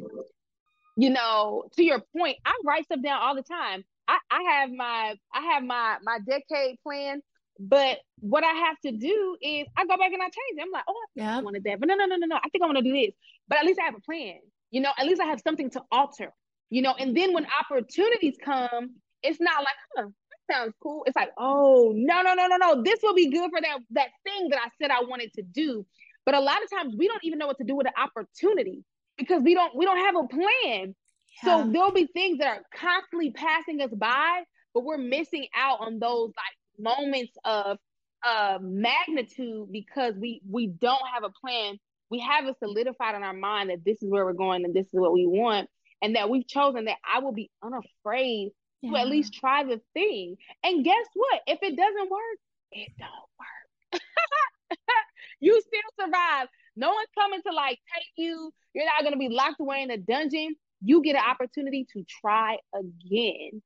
[0.98, 3.84] You know, to your point, I write stuff down all the time.
[4.08, 7.22] I, I have my I have my my decade plan,
[7.60, 10.62] but what I have to do is I go back and I change it.
[10.62, 11.38] I'm like, oh, I Yeah.
[11.38, 12.36] I wanted that, but no, no, no, no, no.
[12.38, 13.13] I think I want to do this.
[13.48, 14.39] But at least I have a plan.
[14.72, 16.32] You know, at least I have something to alter.
[16.70, 21.04] You know, and then when opportunities come, it's not like, huh, that sounds cool.
[21.06, 22.84] It's like, oh, no, no, no, no, no.
[22.84, 25.86] This will be good for that that thing that I said I wanted to do.
[26.26, 28.84] But a lot of times we don't even know what to do with the opportunity
[29.18, 30.96] because we don't we don't have a plan.
[31.43, 34.43] So there'll be things that are constantly passing us by,
[34.74, 37.78] but we're missing out on those like moments of
[38.26, 41.78] uh magnitude because we we don't have a plan.
[42.10, 44.86] We have it solidified in our mind that this is where we're going and this
[44.86, 45.69] is what we want,
[46.02, 48.52] and that we've chosen that I will be unafraid
[48.86, 50.38] to at least try the thing.
[50.63, 51.41] And guess what?
[51.48, 52.38] If it doesn't work,
[52.71, 54.02] it don't work.
[55.39, 56.48] you still survive.
[56.76, 58.52] No one's coming to like take you.
[58.74, 60.56] You're not gonna be locked away in a dungeon.
[60.86, 63.62] You get an opportunity to try again.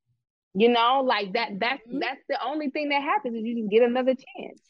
[0.56, 1.60] You know, like that.
[1.60, 2.00] That's Mhm.
[2.00, 4.62] that's the only thing that happens is you just get another chance.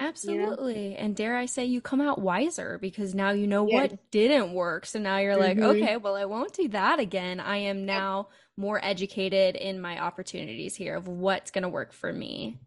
[0.00, 0.94] Absolutely.
[0.96, 3.90] And dare I say, you come out wiser because now you know Yes.
[3.90, 4.86] what didn't work.
[4.86, 5.82] So now you're like, Mhm.
[5.82, 7.40] okay, well, I won't do that again.
[7.40, 12.12] I am now more educated in my opportunities here of what's going to work for
[12.12, 12.58] me.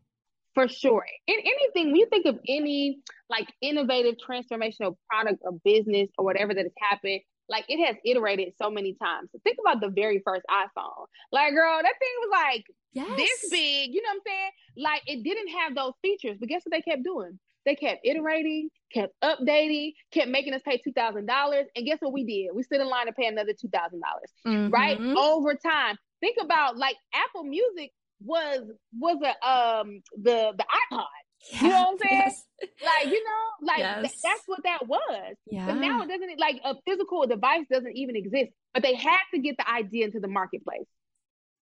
[0.54, 1.06] For sure.
[1.27, 2.99] In anything, when you think of any
[3.30, 7.21] like innovative transformational product or business or whatever that has happened,
[7.52, 9.30] like it has iterated so many times.
[9.44, 11.06] Think about the very first iPhone.
[11.32, 13.08] Like, girl, that thing was like Yes.
[13.18, 14.52] this big, you know what I'm saying?
[14.78, 17.40] Like it didn't have those features, but guess what they kept doing?
[17.66, 21.68] They kept iterating, kept updating, kept making us pay two thousand dollars.
[21.76, 22.50] And guess what we did?
[22.56, 24.32] We stood in line to pay another two thousand dollars
[24.68, 25.16] right Mhm.
[25.18, 27.92] over time think about like apple music
[28.24, 28.62] was
[29.00, 31.06] was a um the the ipod
[31.49, 32.21] you know what I'm saying?
[32.21, 32.45] Yes.
[32.86, 35.65] like you know like th- that's what that was Yeah.
[35.65, 39.39] but now it doesn't like a physical device doesn't even exist but they had to
[39.39, 40.88] get the idea into the marketplace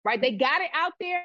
[0.05, 1.23] right they got it out there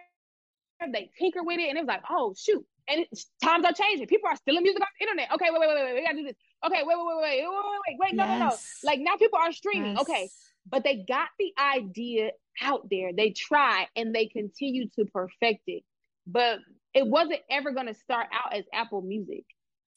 [0.93, 4.07] they tinker with it and it was like oh shoot and it, times are changing
[4.07, 6.23] people are stealing music off the internet okay wait wait wait wait we gotta do
[6.23, 8.99] this okay wait wait wait wait wait wait wait wait, wait no no no like
[9.01, 10.29] now people are streaming okay
[10.69, 13.11] but they got the idea out there.
[13.13, 15.83] They try and they continue to perfect it.
[16.27, 16.59] But
[16.93, 19.45] it wasn't ever going to start out as Apple Music.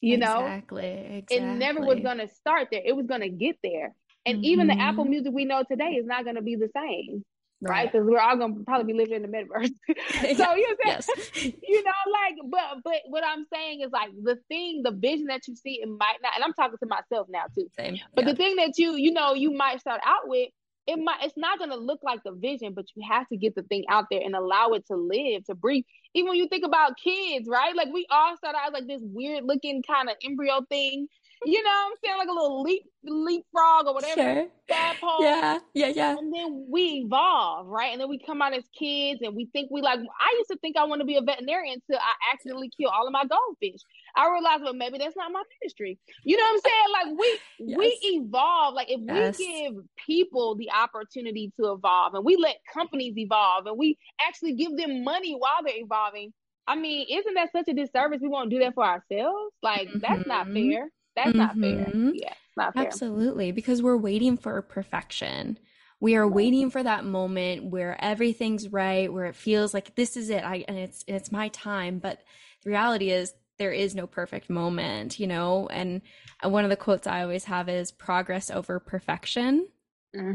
[0.00, 0.84] You know, Exactly.
[0.86, 1.36] Exactly.
[1.36, 2.82] it never was going to start there.
[2.84, 3.94] It was going to get there.
[4.26, 5.10] And even the Apple Mhm.
[5.10, 7.24] Music we know today is not going to be the same,
[7.60, 7.70] right?
[7.70, 7.92] Right.
[7.92, 9.70] Because we're all going to probably be living in the metaverse.
[10.36, 11.08] so you know, Yes.
[11.44, 15.46] you know, like, but but what I'm saying is like the thing, the vision that
[15.48, 16.32] you see, it might not.
[16.34, 17.68] And I'm talking to myself now too.
[17.78, 17.98] Same.
[18.14, 18.32] But Yeah.
[18.32, 20.48] the thing that you, you know, you might start out with,
[20.86, 23.62] it might it's not gonna look like the vision, but you have to get the
[23.62, 25.84] thing out there and allow it to live, to breathe.
[26.14, 27.74] Even when you think about kids, right?
[27.74, 31.08] Like we all start out as like this weird looking kind of embryo thing.
[31.44, 32.18] You know what I'm saying?
[32.18, 34.14] Like a little leap leapfrog or whatever.
[34.14, 34.46] Sure.
[34.68, 35.22] Tadpole.
[35.22, 35.58] Yeah.
[35.74, 35.88] Yeah.
[35.88, 36.16] Yeah.
[36.18, 37.90] And then we evolve, right?
[37.92, 40.58] And then we come out as kids and we think we like, I used to
[40.58, 43.82] think I want to be a veterinarian until I accidentally kill all of my goldfish.
[44.14, 45.98] I realized, well, maybe that's not my ministry.
[46.24, 47.16] You know what I'm saying?
[47.18, 48.74] Like we, we evolve.
[48.74, 49.38] Like if Yes.
[49.38, 49.74] we give
[50.06, 55.04] people the opportunity to evolve and we let companies evolve and we actually give them
[55.04, 56.32] money while they're evolving.
[56.66, 58.20] I mean, isn't that such a disservice?
[58.22, 59.54] We won't do that for ourselves.
[59.62, 60.70] Like that's not mm-hmm.
[60.70, 60.90] fair.
[61.16, 61.86] That's not fair.
[61.86, 62.10] Mm-hmm.
[62.14, 62.86] Yeah, not fair.
[62.86, 65.58] Absolutely, because we're waiting for perfection.
[66.00, 70.30] We are waiting for that moment where everything's right, where it feels like this is
[70.30, 71.98] it, I and it's it's my time.
[71.98, 72.22] But
[72.64, 75.68] the reality is there is no perfect moment, you know?
[75.68, 76.02] And
[76.42, 79.68] one of the quotes I always have is progress over perfection.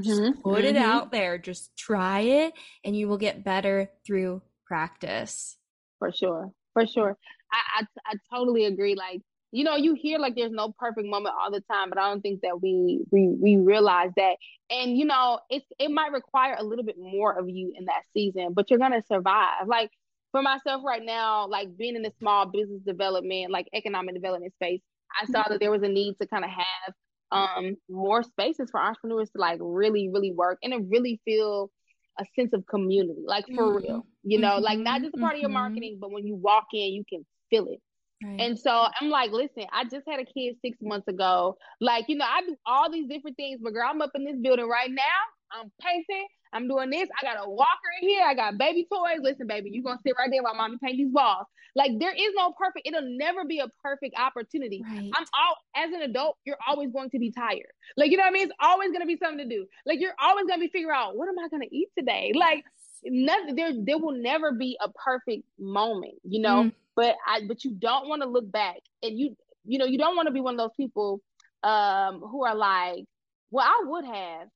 [0.03, 0.77] Just Mhm, put it mhm.
[0.77, 5.57] out there, just try it, and you will get better through practice.
[5.99, 7.17] For sure, for sure.
[7.51, 8.95] I, I I totally agree.
[8.95, 12.09] Like, you know, you hear like there's no perfect moment all the time, but I
[12.09, 14.37] don't think that we we we realize that.
[14.69, 18.03] And you know, it's it might require a little bit more of you in that
[18.13, 19.67] season, but you're gonna survive.
[19.67, 19.91] Like
[20.37, 24.81] for myself right now, like being in the small business development, like economic development space,
[25.19, 26.93] I saw that there was a need to kind of have
[27.31, 31.71] um more spaces for entrepreneurs to like really, really work and to really feel
[32.19, 33.77] a sense of community, like for Mhm.
[33.81, 34.05] real.
[34.23, 35.51] You know, like not Mhm, just a part of your mhm.
[35.51, 37.81] marketing, but when you walk in, you can feel it.
[38.23, 38.41] Right.
[38.41, 41.57] And so I'm like, listen, I just had a kid six months ago.
[41.79, 44.37] Like, you know, I do all these different things, but girl, I'm up in this
[44.41, 45.03] building right now.
[45.51, 46.27] I'm painting.
[46.53, 47.09] I'm doing this.
[47.21, 47.69] I got a walker
[48.01, 48.23] in here.
[48.25, 49.19] I got baby toys.
[49.21, 51.45] Listen, baby, you're gonna sit right there while mommy paint these walls.
[51.75, 52.87] Like, there is no perfect.
[52.87, 54.81] It'll never be a perfect opportunity.
[54.83, 55.11] Right.
[55.15, 57.71] I'm all as an adult, you're always going to be tired.
[57.97, 58.43] Like, you know what I mean?
[58.43, 59.67] It's always gonna be something to do.
[59.85, 62.31] Like, you're always gonna be figuring out what am I gonna eat today?
[62.33, 62.63] Like,
[63.05, 66.63] nothing there there will never be a perfect moment, you know.
[66.63, 66.73] Mm.
[66.97, 70.17] But I but you don't want to look back and you you know, you don't
[70.17, 71.21] want to be one of those people
[71.63, 73.05] um who are like,
[73.51, 74.47] well, I would have.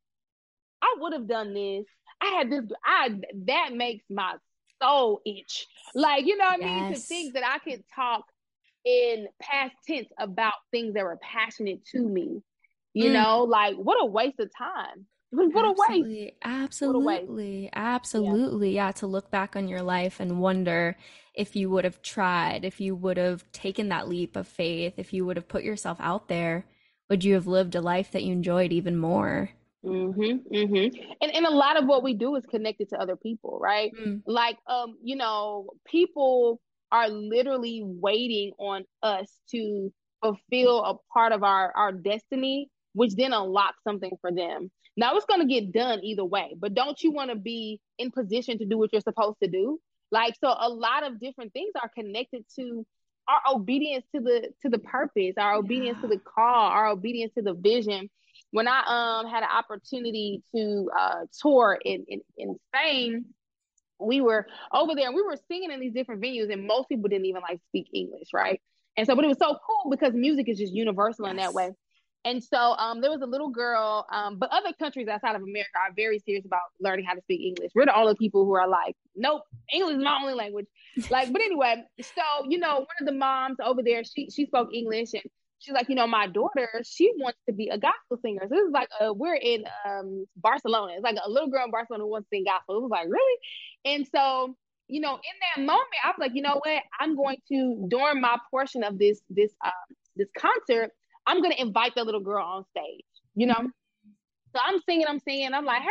[0.82, 1.86] I would have done this.
[2.22, 3.10] I had this I
[3.46, 4.36] that makes my
[4.82, 5.68] soul itch.
[5.96, 6.94] Like, you know what I mean?
[6.94, 8.24] To think that I could talk
[8.84, 12.42] in past tense about things that were passionate to me.
[12.94, 13.14] You Mm.
[13.14, 15.06] know, like what a waste of time.
[15.30, 16.34] What a waste.
[16.44, 16.44] Absolutely.
[16.44, 17.70] Absolutely.
[17.74, 18.76] Absolutely.
[18.76, 18.92] Yeah.
[18.94, 20.98] To look back on your life and wonder
[21.34, 25.14] if you would have tried, if you would have taken that leap of faith, if
[25.14, 26.66] you would have put yourself out there,
[27.10, 29.50] would you have lived a life that you enjoyed even more?
[29.86, 30.56] Mm-hmm.
[30.56, 31.02] Mm-hmm.
[31.22, 33.92] And and a lot of what we do is connected to other people, right?
[34.00, 34.22] Mm.
[34.28, 36.62] Like um, you know, people
[36.92, 43.34] are literally waiting on us to fulfill a part of our our destiny which then
[43.34, 44.72] unlocks something for them.
[44.98, 48.12] Now it's going to get done either way, but don't you want to be in
[48.12, 49.80] position to do what you're supposed to do?
[50.12, 52.86] Like so a lot of different things are connected to
[53.28, 56.10] our obedience to the to the purpose, our obedience yeah.
[56.10, 58.10] to the call, our obedience to the vision.
[58.52, 63.26] When I um had an opportunity to uh tour in, in, in Spain,
[64.00, 67.08] we were over there and we were singing in these different venues and most people
[67.08, 68.60] didn't even like speak English, right?
[68.98, 71.32] And so but it was so cool because music is just universal yes.
[71.32, 71.72] in that way.
[72.24, 75.72] And so um, there was a little girl, um, but other countries outside of America
[75.76, 77.72] are very serious about learning how to speak English.
[77.74, 79.42] We're the only people who are like, nope,
[79.74, 80.68] English is my only language.
[81.10, 84.70] Like, but anyway, so you know, one of the moms over there, she she spoke
[84.72, 85.24] English and
[85.62, 88.42] she's like, you know, my daughter, she wants to be a gospel singer.
[88.44, 90.94] So this is like, uh, we're in um, Barcelona.
[90.94, 92.78] It's like a little girl in Barcelona who wants to sing gospel.
[92.78, 93.40] It was like, really?
[93.86, 94.56] And so,
[94.88, 95.20] you know, in
[95.56, 96.82] that moment, I was like, you know what?
[97.00, 100.92] I'm going to during my portion of this this um, this concert.
[101.26, 103.06] I'm gonna invite the little girl on stage,
[103.36, 103.70] you know.
[104.54, 105.88] So I'm singing, I'm singing, I'm like, hey,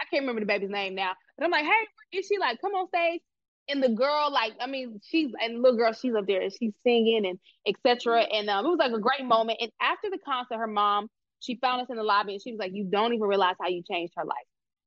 [0.00, 2.72] I can't remember the baby's name now, but I'm like, hey, is she like, come
[2.72, 3.20] on stage?
[3.68, 6.72] And the girl, like, I mean, she's and little girl, she's up there and she's
[6.82, 8.22] singing and etc.
[8.22, 9.58] And um, it was like a great moment.
[9.60, 11.08] And after the concert, her mom,
[11.40, 13.68] she found us in the lobby and she was like, you don't even realize how
[13.68, 14.36] you changed her life.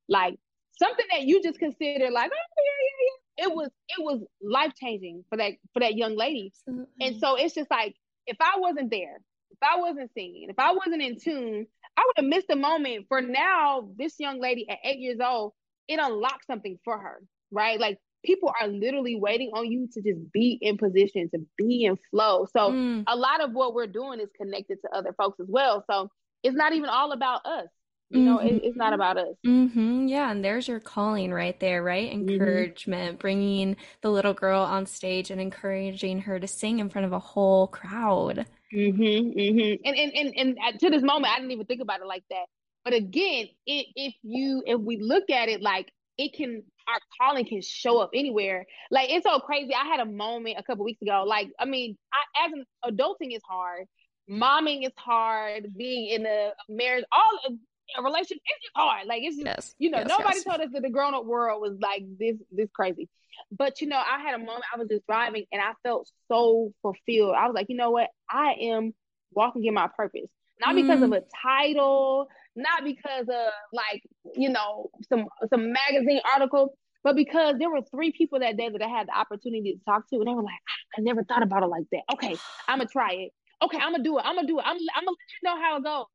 [0.08, 0.36] Like
[0.78, 3.46] something that you just consider like, oh yeah, yeah, yeah.
[3.46, 6.54] It was it was life changing for that for that young lady.
[6.68, 6.94] Absolutely.
[7.02, 7.96] And so it's just like
[8.28, 9.20] if I wasn't there,
[9.62, 11.66] if I wasn't singing, if I wasn't in tune,
[11.98, 13.06] I would have missed a moment.
[13.08, 15.54] For now, this young lady at eight years old,
[15.88, 17.80] it unlocked something for her, right?
[17.80, 21.98] Like people are literally waiting on you to just be in position, to be in
[22.12, 22.48] flow.
[22.52, 23.04] So mm.
[23.08, 25.84] a lot of what we're doing is connected to other folks as well.
[25.90, 26.10] So
[26.44, 27.68] it's not even all about us.
[28.12, 28.48] You know, mm-hmm.
[28.48, 29.36] it, it's not about us.
[29.46, 30.08] Mm-hmm.
[30.08, 30.30] Yeah.
[30.30, 32.12] And there's your calling right there, right?
[32.12, 32.30] Mm-hmm.
[32.30, 33.22] Encouragement, mm-hmm.
[33.22, 37.20] bringing the little girl on stage and encouraging her to sing in front of a
[37.20, 38.46] whole crowd.
[38.74, 39.88] Mm-hmm, mm-hmm.
[39.88, 42.46] And, and and and to this moment, I didn't even think about it like that.
[42.84, 47.46] But again, it, if you if we look at it like it can, our calling
[47.46, 48.66] can show up anywhere.
[48.92, 49.74] Like it's so crazy.
[49.74, 51.24] I had a moment a couple weeks ago.
[51.26, 53.86] Like I mean, I, as an adulting is hard,
[54.30, 57.58] momming is hard, being in a marriage, all
[57.98, 58.42] a relationship.
[58.46, 59.08] It's just hard.
[59.08, 59.76] Like it's just yes.
[59.78, 60.44] you know yes, nobody yes.
[60.44, 63.10] told us that the grown up world was like this this crazy.
[63.52, 64.64] But you know, I had a moment.
[64.74, 67.36] I was just driving, and I felt so fulfilled.
[67.38, 68.10] I was like, you know what?
[68.30, 68.94] I am
[69.32, 70.30] walking in my purpose,
[70.60, 71.06] not because mm.
[71.06, 74.04] of a title, not because of like
[74.36, 78.82] you know some some magazine article, but because there were three people that day that
[78.82, 80.54] I had the opportunity to talk to, and they were like,
[80.98, 82.04] I never thought about it like that.
[82.14, 82.36] Okay,
[82.68, 83.32] I'm gonna try it.
[83.64, 84.26] Okay, I'm gonna do it.
[84.26, 84.66] I'm gonna do it.
[84.66, 86.06] I'm, I'm gonna let you know how it goes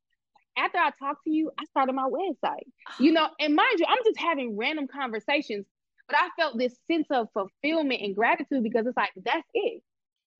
[0.57, 2.65] after I talked to you, I started my website.
[2.99, 5.67] You know, and mind you, I'm just having random conversations,
[6.09, 9.83] but I felt this sense of fulfillment and gratitude because it's like that's it.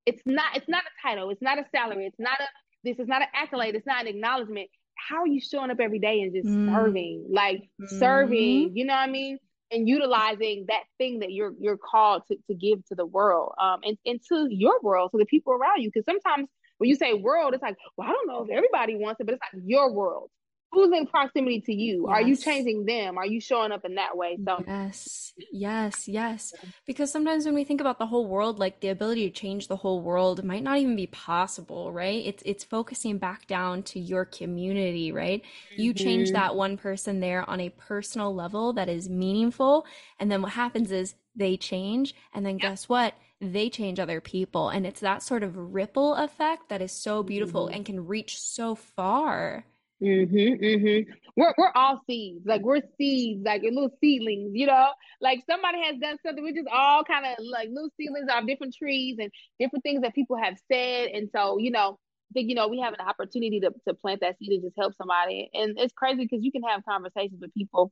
[0.05, 0.55] It's not.
[0.55, 1.29] It's not a title.
[1.29, 2.05] It's not a salary.
[2.05, 2.45] It's not a.
[2.83, 3.75] This is not an accolade.
[3.75, 4.69] It's not an acknowledgement.
[4.95, 6.73] How are you showing up every day and just mm.
[6.73, 7.99] serving, like mm.
[7.99, 8.75] serving?
[8.75, 9.37] You know what I mean?
[9.71, 13.79] And utilizing that thing that you're you're called to, to give to the world, um,
[13.83, 15.89] and, and to your world, to the people around you.
[15.93, 16.49] Because sometimes
[16.81, 19.33] when you say world, it's like, well, I don't know if everybody wants it, but
[19.33, 20.31] it's like your world.
[20.71, 22.07] Who's in proximity to you?
[22.07, 22.15] Yes.
[22.15, 23.19] Are you changing them?
[23.19, 24.39] Are you showing up in that way?
[24.43, 26.53] So yes, yes, yes.
[26.87, 29.75] Because sometimes when we think about the whole world, like the ability to change the
[29.75, 32.25] whole world might not even be possible, right?
[32.25, 35.43] It's it's focusing back down to your community, right?
[35.43, 35.81] Mm-hmm.
[35.83, 36.35] You change mm-hmm.
[36.37, 39.85] that one person there on a personal level that is meaningful,
[40.19, 43.13] and then what happens is they change, and then guess what?
[43.41, 44.69] They change other people.
[44.69, 47.75] And it's that sort of ripple effect that is so beautiful mm-hmm.
[47.75, 49.65] and can reach so far.
[50.01, 51.11] Mm-hmm, mm-hmm.
[51.37, 54.89] We're we're all seeds, like we're seeds, like little seedlings, you know.
[55.21, 58.75] Like somebody has done something, we're just all kind of like little seedlings of different
[58.75, 61.99] trees and different things that people have said, and so you know,
[62.31, 64.75] I think you know we have an opportunity to to plant that seed and just
[64.77, 67.91] help somebody, and it's crazy because you can have conversations with people,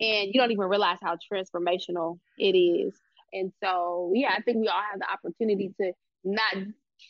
[0.00, 2.94] and you don't even realize how transformational it is.
[3.34, 5.92] And so, yeah, I think we all have the opportunity to
[6.24, 6.56] not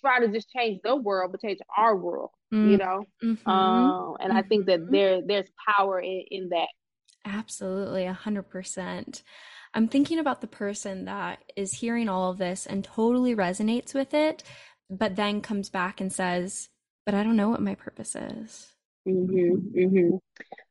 [0.00, 2.70] try to just change the world, but change our world, mm.
[2.70, 3.04] you know?
[3.22, 3.48] Mm-hmm.
[3.48, 4.38] Um, and mm-hmm.
[4.38, 4.92] I think that mm-hmm.
[4.92, 6.68] there there's power in, in that.
[7.24, 9.22] Absolutely, a hundred percent.
[9.74, 14.14] I'm thinking about the person that is hearing all of this and totally resonates with
[14.14, 14.42] it,
[14.88, 16.68] but then comes back and says,
[17.04, 18.68] but I don't know what my purpose is.
[19.06, 20.16] Mm-hmm, mm-hmm.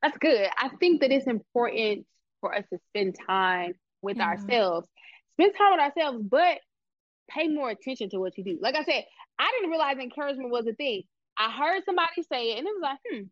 [0.02, 0.48] That's good.
[0.58, 2.06] I think that it's important
[2.42, 4.28] for us to spend time with yeah.
[4.28, 4.88] ourselves
[5.34, 6.60] spend time with ourselves, but
[7.30, 8.60] pay more attention to what you do.
[8.62, 9.06] Like I said,
[9.40, 11.04] I didn't realize encouragement was a thing.
[11.38, 13.24] I heard somebody say it and it was like, hmm.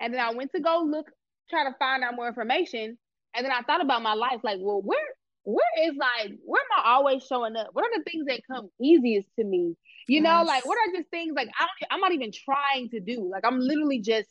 [0.00, 1.10] And then I went to go look,
[1.50, 2.98] try to find out more information.
[3.34, 4.98] And then I thought about my life, like, well, where
[5.44, 7.68] where is like where am I always showing up?
[7.72, 9.76] What are the things that come easiest to me?
[10.08, 10.22] You yes.
[10.22, 13.28] know, like what are just things like I don't I'm not even trying to do.
[13.30, 14.28] Like I'm literally just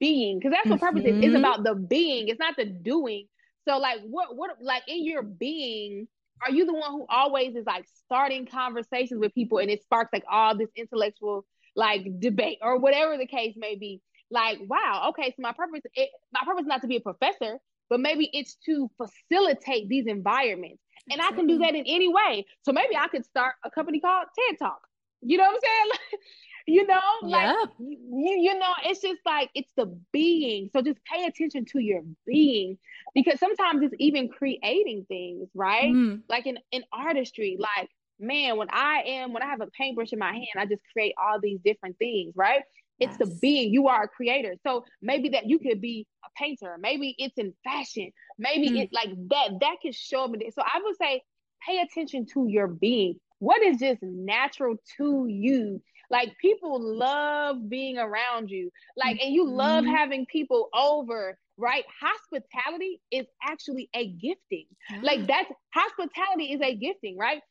[0.00, 1.16] being because that's what purpose is.
[1.20, 1.38] It's Mhm.
[1.38, 2.28] about the being.
[2.28, 3.28] It's not the doing.
[3.68, 6.08] So like what what like in your being,
[6.44, 10.10] are you the one who always is like starting conversations with people and it sparks
[10.12, 11.44] like all this intellectual
[11.76, 14.00] like debate or whatever the case may be?
[14.30, 17.58] Like, wow, okay, so my purpose it, my purpose is not to be a professor,
[17.88, 20.82] but maybe it's to facilitate these environments.
[21.10, 21.62] And I can do mm-hmm.
[21.62, 22.44] that in any way.
[22.62, 24.80] So maybe I could start a company called TED Talk.
[25.22, 26.20] You know what I'm saying?
[26.68, 27.70] You know, like Yep.
[27.78, 30.70] you, you know, it's just like it's the being.
[30.72, 32.78] So just pay attention to your being
[33.14, 35.94] because sometimes it's even creating things, right?
[35.94, 37.88] Mm, Like in, in artistry, like
[38.20, 41.14] man, when I am when I have a paintbrush in my hand, I just create
[41.22, 42.62] all these different things, right?
[43.00, 43.72] It's the being.
[43.72, 44.56] You are a creator.
[44.66, 46.76] So maybe that you could be a painter.
[46.80, 48.12] Maybe it's in fashion.
[48.38, 48.82] Maybe Mm.
[48.82, 50.38] it like that that can show me.
[50.46, 50.54] it.
[50.54, 51.22] So I would say
[51.66, 53.18] pay attention to your being.
[53.38, 55.80] What is just natural to you?
[56.10, 58.70] Like people love being around you.
[58.96, 59.94] Like and you love Mhm.
[59.96, 61.84] having people over, right?
[62.00, 64.66] Hospitality is actually a gifting.
[64.90, 65.00] Yeah.
[65.02, 67.42] Like that's hospitality is a gifting, right?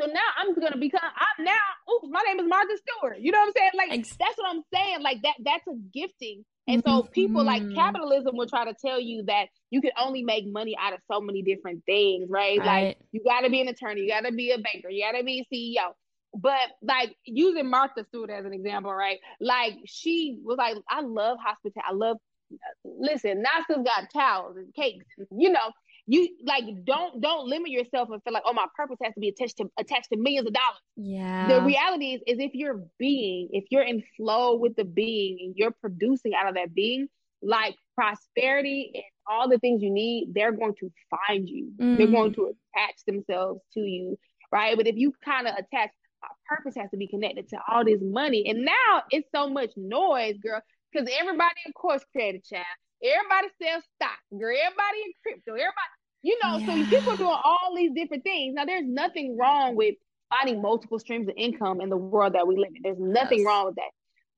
[0.00, 1.58] So now I'm gonna become I'm now,
[1.92, 3.18] oops, my name is Martha Stewart.
[3.20, 3.70] You know what I'm saying?
[3.76, 5.02] Like Ex- that's what I'm saying.
[5.02, 6.44] Like that that's a gifting.
[6.68, 10.46] And so people like capitalism will try to tell you that you can only make
[10.46, 12.58] money out of so many different things, right?
[12.62, 15.54] Like you gotta be an attorney, you gotta be a banker, you gotta be a
[15.54, 15.94] CEO.
[16.34, 19.18] But like using Martha Stewart as an example, right?
[19.40, 21.88] Like she was like, I love hospitality.
[21.88, 22.16] I love
[22.84, 25.04] listen, Nasa's got towels and cakes,
[25.36, 25.72] you know,
[26.06, 29.28] you like don't don't limit yourself and feel like, oh, my purpose has to be
[29.28, 30.80] attached to attached to millions of dollars.
[30.96, 31.46] Yeah.
[31.48, 35.54] The reality is, is if you're being, if you're in flow with the being and
[35.56, 37.08] you're producing out of that being,
[37.42, 41.72] like prosperity and all the things you need, they're going to find you.
[41.92, 42.12] They're Mm.
[42.12, 44.18] going to attach themselves to you,
[44.50, 44.76] right?
[44.76, 45.90] But if you kind of attach,
[46.48, 50.36] purpose has to be connected to all this money, and now it's so much noise,
[50.38, 50.60] girl,
[50.92, 52.64] because everybody, of course, created child.
[53.02, 54.56] Everybody sells stock, girl.
[54.56, 55.52] Everybody in crypto.
[55.52, 55.92] Everybody,
[56.22, 56.84] you know, so Yeah.
[56.88, 58.54] people doing all these different things.
[58.54, 59.94] Now, there's nothing wrong with
[60.30, 62.82] finding multiple streams of income in the world that we live in.
[62.82, 63.46] There's nothing Yes.
[63.46, 63.90] wrong with that.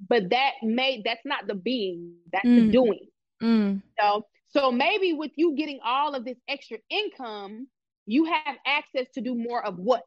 [0.08, 2.56] But that may that's not the being, that's Mm.
[2.56, 3.06] the doing.
[3.42, 3.82] Mm.
[4.00, 4.26] Know?
[4.48, 7.68] So maybe with you getting all of this extra income,
[8.06, 10.04] you have access to do more of what?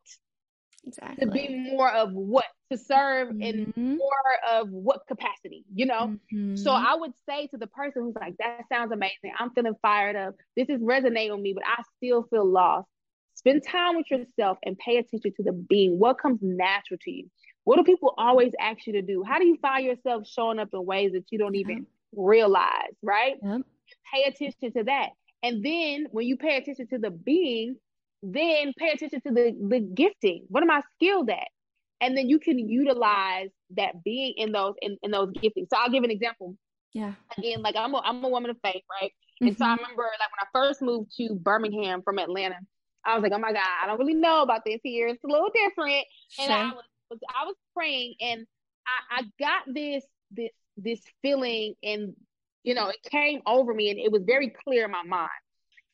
[1.19, 2.45] To be more of what?
[2.71, 3.97] To serve in Mhm.
[3.97, 6.17] more of what capacity, you know?
[6.55, 6.85] So Mhm.
[6.85, 9.33] I would say to the person who's like, that sounds amazing.
[9.39, 10.35] I'm feeling fired up.
[10.55, 12.89] This is resonating with me, but I still feel lost.
[13.35, 15.99] Spend time with yourself and pay attention to the being.
[15.99, 17.29] What comes natural to you?
[17.63, 19.23] What do people always ask you to do?
[19.23, 23.37] How do you find yourself showing up in ways that you don't even realize, right?
[23.41, 23.61] Yep.
[24.13, 25.09] Pay attention to that.
[25.41, 27.77] And then when you pay attention to the being,
[28.23, 30.45] then pay attention to the, the gifting.
[30.47, 31.47] What am I skilled at?
[32.01, 35.67] And then you can utilize that being in those in, in those giftings.
[35.71, 36.57] So I'll give an example
[36.93, 37.13] Yeah.
[37.37, 39.11] again, like I'm a I'm a woman of faith, right?
[39.41, 39.77] And so I Mhm.
[39.77, 42.57] remember like when I first moved to Birmingham from Atlanta,
[43.05, 45.07] I was like, oh my God, I don't really know about this here.
[45.07, 46.05] It's a little different.
[46.39, 46.81] And I Sure.
[47.09, 48.45] was I was praying and
[48.87, 52.15] I, I got this this this feeling and
[52.63, 55.29] you know it came over me and it was very clear in my mind.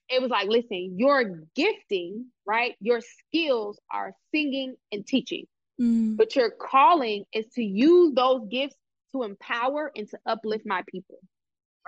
[0.10, 2.76] It was like, listen, your gifting, right?
[2.80, 5.46] Your skills are singing and teaching.
[5.80, 6.18] Mm.
[6.18, 8.76] but your calling is to use those gifts
[9.14, 11.20] to empower and to uplift my people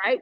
[0.05, 0.21] right?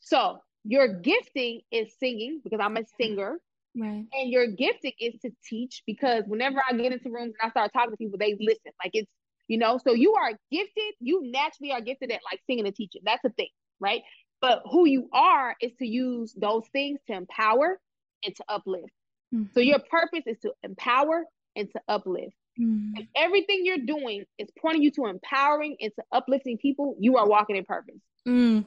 [0.00, 3.38] So your gifting is singing because i'm a singer.
[3.76, 4.04] Right.
[4.12, 7.70] and your gifting is to teach because whenever i get into rooms and i start
[7.72, 8.72] talking to people they listen.
[8.82, 9.10] Like it's
[9.46, 10.94] you know so you are gifted.
[11.00, 13.02] You naturally are gifted at like singing and teaching.
[13.04, 13.48] That's a thing
[13.80, 14.02] right
[14.40, 17.78] but who you are is to use those things to empower
[18.24, 18.92] and to uplift
[19.34, 19.52] Mhm.
[19.52, 21.24] so your purpose is to empower
[21.56, 22.98] and to uplift Mm.
[22.98, 27.28] if everything you're doing is pointing you to empowering and to uplifting people, you are
[27.28, 28.00] walking in purpose.
[28.26, 28.64] Mm.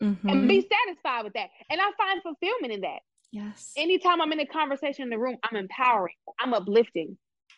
[0.00, 1.48] And be satisfied with that.
[1.70, 3.00] And I find fulfillment in that.
[3.32, 3.72] Yes.
[3.78, 7.16] Anytime I'm in a conversation in the room, I'm empowering, I'm uplifting.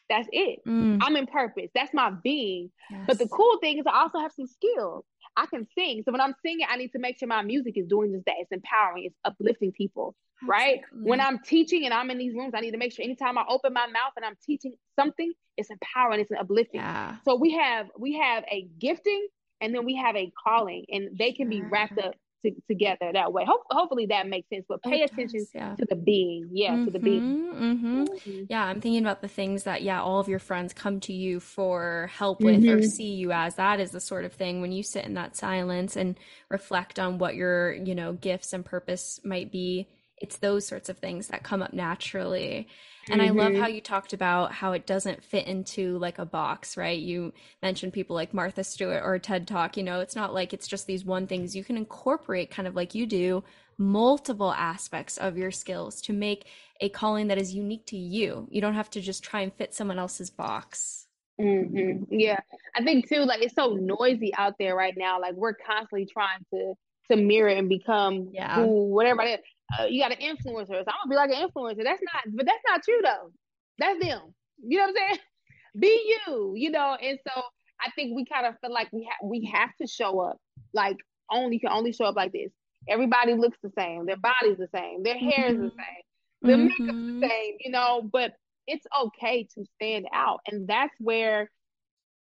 [0.09, 0.61] That's it.
[0.65, 1.01] Mm.
[1.03, 1.71] I'm in purpose.
[1.75, 2.71] That's my being.
[3.09, 5.05] But the cool thing is, I also have some skills.
[5.37, 6.03] I can sing.
[6.05, 8.35] So when I'm singing, I need to make sure my music is doing just that.
[8.39, 10.15] It's empowering, it's uplifting people,
[10.47, 10.81] right?
[10.93, 13.45] When I'm teaching and I'm in these rooms, I need to make sure anytime I
[13.49, 16.81] open my mouth and I'm teaching something, it's empowering, it's uplifting.
[16.81, 17.17] Yeah.
[17.25, 19.27] So we have we have a gifting
[19.61, 22.15] and then we have a calling, and they can be wrapped up
[22.45, 23.45] to, together that way.
[23.47, 24.65] Hope, hopefully that makes sense.
[24.69, 25.75] But pay it attention does, Yeah.
[25.77, 27.23] to the being, yeah, to the being.
[27.53, 28.47] hmm Mhm.
[28.49, 31.41] Yeah, I'm thinking about the things that, yeah, all of your friends come to you
[31.41, 32.85] for help with or Mhm.
[32.91, 33.55] see you as.
[33.57, 36.19] That is the sort of thing when you sit in that silence and
[36.49, 39.89] reflect on what your, you know, gifts and purpose might be.
[40.23, 42.69] It's those sorts of things that come up naturally.
[43.11, 43.29] And mm-hmm.
[43.29, 43.75] I love how Mm-hmm.
[43.75, 46.99] you talked about how it doesn't fit into like a box, right?
[46.99, 50.69] You mentioned people like Martha Stewart or TED Talk, you know, it's not like it's
[50.69, 51.57] just these one things.
[51.57, 53.45] You can incorporate kind of like you do
[53.79, 56.47] multiple aspects of your skills to make
[56.81, 58.47] a calling that is unique to you.
[58.51, 61.07] You don't have to just try and fit someone else's box.
[61.39, 62.41] hmm Yeah,
[62.77, 63.21] I think too.
[63.25, 65.21] Like it's so noisy out there right now.
[65.21, 66.75] Like we're constantly trying to
[67.11, 68.55] to mirror and become Yeah.
[68.55, 69.23] who whatever.
[69.23, 69.47] It is.
[69.79, 70.67] Uh, you got an influencer.
[70.69, 71.85] So I'm gonna be like an influencer.
[71.85, 73.33] That's not, but that's not you though.
[73.79, 74.35] That's them.
[74.65, 75.19] You know what I'm saying?
[75.79, 76.53] Be you.
[76.57, 76.97] You know.
[77.01, 77.43] And so
[77.81, 80.37] I think we kind of feel like we have we have to show up.
[80.75, 80.97] Like
[81.31, 82.51] only can only show up like this.
[82.89, 84.07] Everybody looks the same.
[84.07, 85.03] Their body's the same.
[85.03, 85.71] Their hair is the Mhm.
[85.71, 86.03] same.
[86.43, 87.21] The makeup's Mhm.
[87.21, 87.57] the same.
[87.61, 88.03] You know.
[88.13, 88.35] But
[88.67, 91.51] it's okay to stand out, and that's where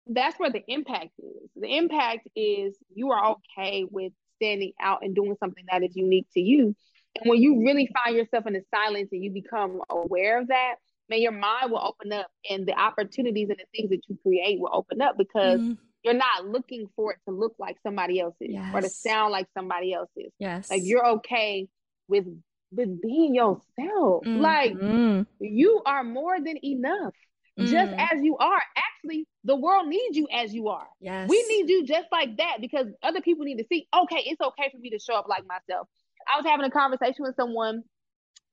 [0.08, 1.50] that's where the impact is.
[1.56, 6.28] The impact is you are okay with standing out and doing something that is unique
[6.34, 6.76] to you.
[7.20, 10.76] And when you really find yourself in the silence and you become aware of that,
[11.10, 14.60] man, your mind will open up and the opportunities and the things that you create
[14.60, 15.78] will open up because Mhm.
[16.04, 19.94] you're not looking for it to look like somebody else's or to sound like somebody
[19.94, 20.32] else's.
[20.40, 20.70] Yes.
[20.70, 21.68] Like you're okay
[22.08, 22.26] with
[22.76, 24.26] with being yourself.
[24.26, 25.28] Like Mhm.
[25.40, 27.14] you are more than enough
[27.60, 28.12] just Mm.
[28.12, 28.62] as you are.
[28.76, 30.90] Actually, the world needs you as you are.
[31.00, 31.30] Yes.
[31.30, 34.70] We need you just like that because other people need to see, okay, it's okay
[34.72, 35.88] for me to show up like myself.
[36.32, 37.84] I was having a conversation with someone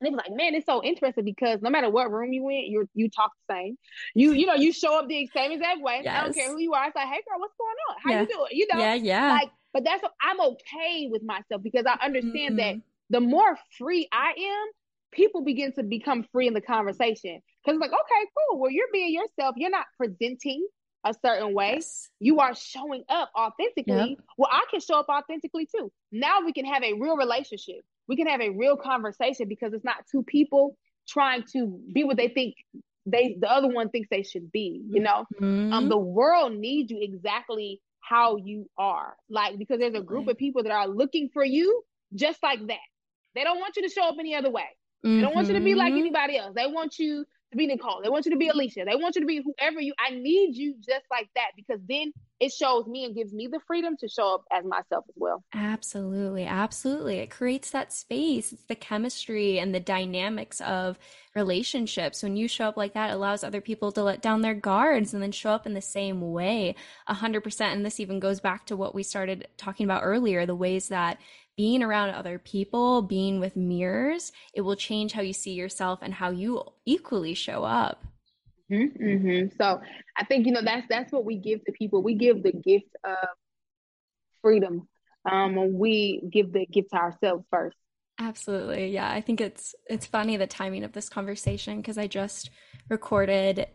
[0.00, 2.64] and they was like, man, it's so interesting because no matter what room you in,
[2.70, 3.76] you you talk the same.
[4.14, 6.06] You you know, you show up the same exact way.
[6.08, 6.86] I don't care who you are.
[6.86, 7.96] It's like, hey girl, what's going on?
[8.02, 8.22] How Yeah.
[8.22, 8.48] you doing?
[8.52, 9.28] You know, Yeah, yeah.
[9.30, 12.82] like, but that's I'm okay with myself because I understand that Mhm.
[13.10, 14.68] the more free I am,
[15.12, 17.40] people begin to become free in the conversation.
[17.64, 18.58] Because it's like, okay, cool.
[18.58, 19.56] Well, you're being yourself.
[19.58, 20.66] You're not presenting
[21.04, 21.74] a certain way.
[21.76, 22.08] Yes.
[22.20, 24.18] You are showing up authentically.
[24.36, 25.90] Well, I can show up authentically too.
[26.12, 27.82] Now we can have a real relationship.
[28.08, 30.76] We can have a real conversation because it's not two people
[31.08, 32.54] trying to be what they think
[33.06, 34.82] they the other one thinks they should be.
[34.90, 35.24] You know,
[35.72, 35.88] um, Mhm.
[35.88, 39.16] the world needs you exactly how you are.
[39.28, 41.82] Like because there's a group of people that are looking for you
[42.14, 42.78] just like that.
[43.34, 44.68] They don't want you to show up any other way.
[45.02, 45.98] They don't want you to be like Mhm.
[46.00, 46.54] anybody else.
[46.54, 48.00] They want you to be Nicole.
[48.02, 48.84] They want you to be Alycia.
[48.84, 49.94] They want you to be whoever you.
[49.98, 53.60] I need you just like that because then it shows me and gives me the
[53.66, 55.44] freedom to show up as myself as well.
[55.52, 57.18] Absolutely, absolutely.
[57.18, 58.52] It creates that space.
[58.52, 60.98] It's the chemistry and the dynamics of
[61.34, 62.22] relationships.
[62.22, 65.12] When you show up like that, it allows other people to let down their guards
[65.12, 66.76] and then show up in the same way,
[67.06, 67.76] a hundred percent.
[67.76, 71.18] And this even goes back to what we started talking about earlier, the ways that
[71.56, 76.14] being around other people, being with mirrors, it will change how you see yourself and
[76.14, 78.04] how you equally show up.
[78.68, 79.80] hmm So
[80.16, 82.02] I think you know that's that's what we give to people.
[82.02, 83.28] We give the gift of
[84.42, 84.88] freedom.
[85.30, 87.76] Um, we give the gift to ourselves first.
[88.18, 88.88] Absolutely.
[88.92, 92.50] Yeah, I think it's it's funny the timing of this conversation because I just
[92.88, 93.66] recorded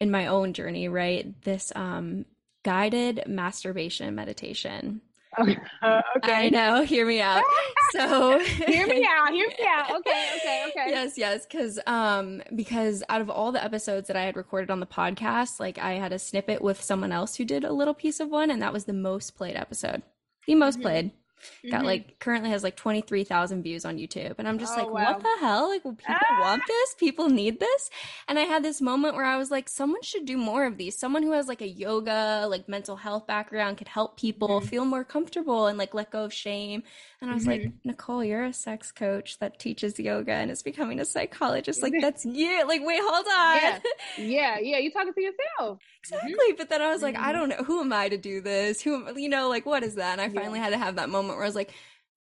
[0.00, 1.34] in my own journey, right?
[1.42, 2.24] This um
[2.64, 5.00] guided masturbation meditation.
[5.40, 5.56] Okay.
[5.82, 7.42] Uh, I know, hear me out.
[7.92, 9.30] So hear me out.
[9.32, 9.90] Hear me out.
[10.00, 10.28] Okay.
[10.36, 10.64] Okay.
[10.68, 10.84] Okay.
[10.90, 14.78] Yes, yes, because um because out of all the episodes that I had recorded on
[14.80, 18.20] the podcast, like I had a snippet with someone else who did a little piece
[18.20, 20.02] of one, and that was the most played episode.
[20.46, 20.82] The most Mhm.
[20.82, 21.10] played.
[21.70, 21.86] Got Mhm.
[21.86, 24.34] like currently has like 23,000 views on YouTube.
[24.38, 25.12] And I'm just Oh, like, wow.
[25.12, 25.68] what the hell?
[25.68, 26.40] Like, well, people Ah!
[26.40, 26.94] want this?
[26.94, 27.90] People need this?
[28.26, 30.96] And I had this moment where I was like, someone should do more of these.
[30.98, 34.68] Someone who has like a yoga, like mental health background could help people Mhm.
[34.68, 36.82] feel more comfortable and like let go of shame.
[37.20, 37.88] And I was like, Mm-hmm.
[37.88, 41.82] Nicole, you're a sex coach that teaches yoga and is becoming a psychologist.
[41.82, 42.64] Like, that's you.
[42.66, 43.56] Like, wait, hold on.
[43.56, 43.78] Yeah.
[44.18, 44.58] Yeah.
[44.68, 44.78] Yeah.
[44.78, 45.80] You talking to yourself.
[46.00, 46.52] Exactly.
[46.56, 47.32] But then I was like, I Mhm.
[47.32, 47.56] don't know.
[47.64, 48.80] Who am I to do this?
[48.80, 50.12] Who, am- you know, like, what is that?
[50.12, 50.40] And I Yeah.
[50.40, 51.72] finally had to have that moment where I was like,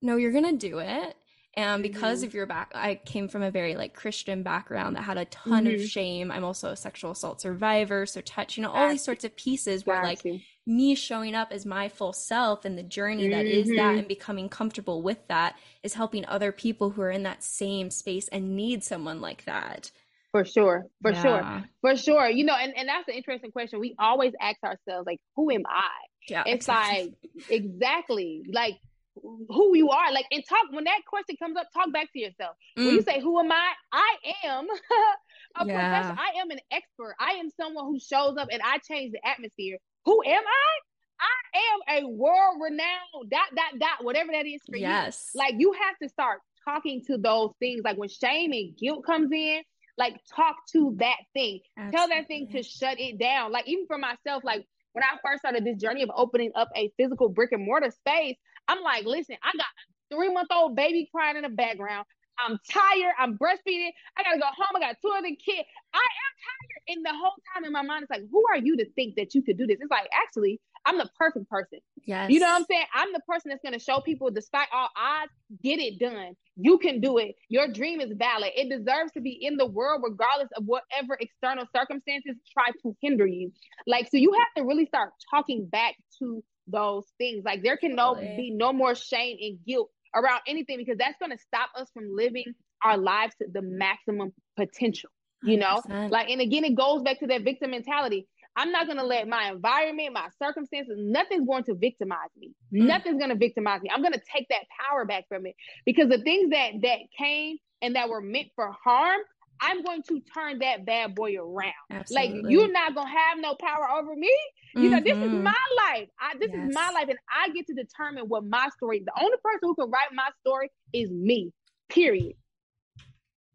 [0.00, 1.16] no, you're going to do it.
[1.54, 2.26] And because Mhm.
[2.28, 5.66] of your back, I came from a very like Christian background that had a ton
[5.66, 5.86] of Mhm.
[5.86, 6.30] shame.
[6.30, 8.06] I'm also a sexual assault survivor.
[8.06, 10.22] So touch, you know, all these sorts of pieces where like
[10.64, 13.98] me showing up as my full self and the journey that is that Mhm.
[13.98, 18.28] and becoming comfortable with that is helping other people who are in that same space
[18.28, 19.90] and need someone like that.
[20.30, 20.86] For sure.
[21.02, 21.64] For sure.
[21.82, 22.30] For sure.
[22.30, 23.78] You know, and, and that's an interesting question.
[23.78, 25.90] We always ask ourselves, like, who am I?
[26.28, 26.44] Yeah.
[26.46, 27.14] It's exactly.
[27.36, 28.78] like exactly like
[29.20, 30.12] who you are.
[30.12, 32.56] Like and talk when that question comes up, talk back to yourself.
[32.76, 33.72] When you Mm, say, Who am I?
[33.92, 34.66] I am
[35.56, 35.88] a Yeah.
[35.90, 36.16] professional.
[36.18, 37.14] I am an expert.
[37.20, 39.78] I am someone who shows up and I change the atmosphere.
[40.04, 40.78] Who am I?
[41.20, 44.86] I am a world renowned dot dot dot, whatever that is for you.
[44.86, 45.30] yes.
[45.34, 47.82] Like you have to start talking to those things.
[47.84, 49.62] Like when shame and guilt comes in,
[49.98, 51.60] like talk to that thing.
[51.92, 53.52] Tell that thing to shut it down.
[53.52, 56.90] Like even for myself, like when I first started this journey of opening up a
[56.96, 58.36] physical brick and mortar space,
[58.68, 62.06] I'm like, listen, I got a three month old baby crying in the background.
[62.38, 63.14] I'm tired.
[63.18, 63.90] I'm breastfeeding.
[64.16, 64.76] I gotta go home.
[64.76, 65.68] I got two other kids.
[65.94, 66.82] I am tired.
[66.88, 69.34] And the whole time in my mind, it's like, who are you to think that
[69.34, 69.78] you could do this?
[69.80, 71.78] It's like, actually, I'm the perfect person.
[72.04, 72.30] Yes.
[72.30, 72.86] You know what I'm saying?
[72.94, 75.30] I'm the person that's going to show people, despite all odds,
[75.62, 76.32] get it done.
[76.56, 77.36] You can do it.
[77.48, 78.50] Your dream is valid.
[78.56, 83.26] It deserves to be in the world, regardless of whatever external circumstances try to hinder
[83.26, 83.52] you.
[83.86, 87.44] Like, so you have to really start talking back to those things.
[87.44, 91.32] Like, there can no be no more shame and guilt around anything because that's going
[91.32, 92.54] to stop us from living
[92.84, 95.10] our lives to the maximum potential.
[95.44, 96.10] You know, 100%.
[96.10, 98.28] like, and again, it goes back to that victim mentality.
[98.54, 102.52] I'm not going to let my environment, my circumstances, nothing's going to victimize me.
[102.72, 102.86] Mm.
[102.86, 103.90] Nothing's going to victimize me.
[103.92, 105.54] I'm going to take that power back from it
[105.86, 109.20] because the things that that came and that were meant for harm,
[109.62, 111.72] I'm going to turn that bad boy around.
[111.90, 112.42] Absolutely.
[112.42, 114.32] Like you're not going to have no power over me.
[114.74, 115.42] You know, this is Mhm.
[115.44, 115.54] my
[115.88, 116.08] life.
[116.20, 119.00] I this is my life and I get to determine what my story.
[119.04, 121.52] The only person who can write my story is me.
[121.88, 122.34] Period.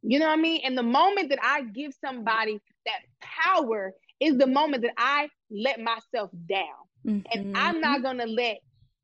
[0.04, 0.62] You know what I mean?
[0.64, 5.80] And the moment that I give somebody that power is the moment that I let
[5.80, 6.66] myself down.
[7.32, 7.52] And Mhm.
[7.56, 8.60] I'm not gonna let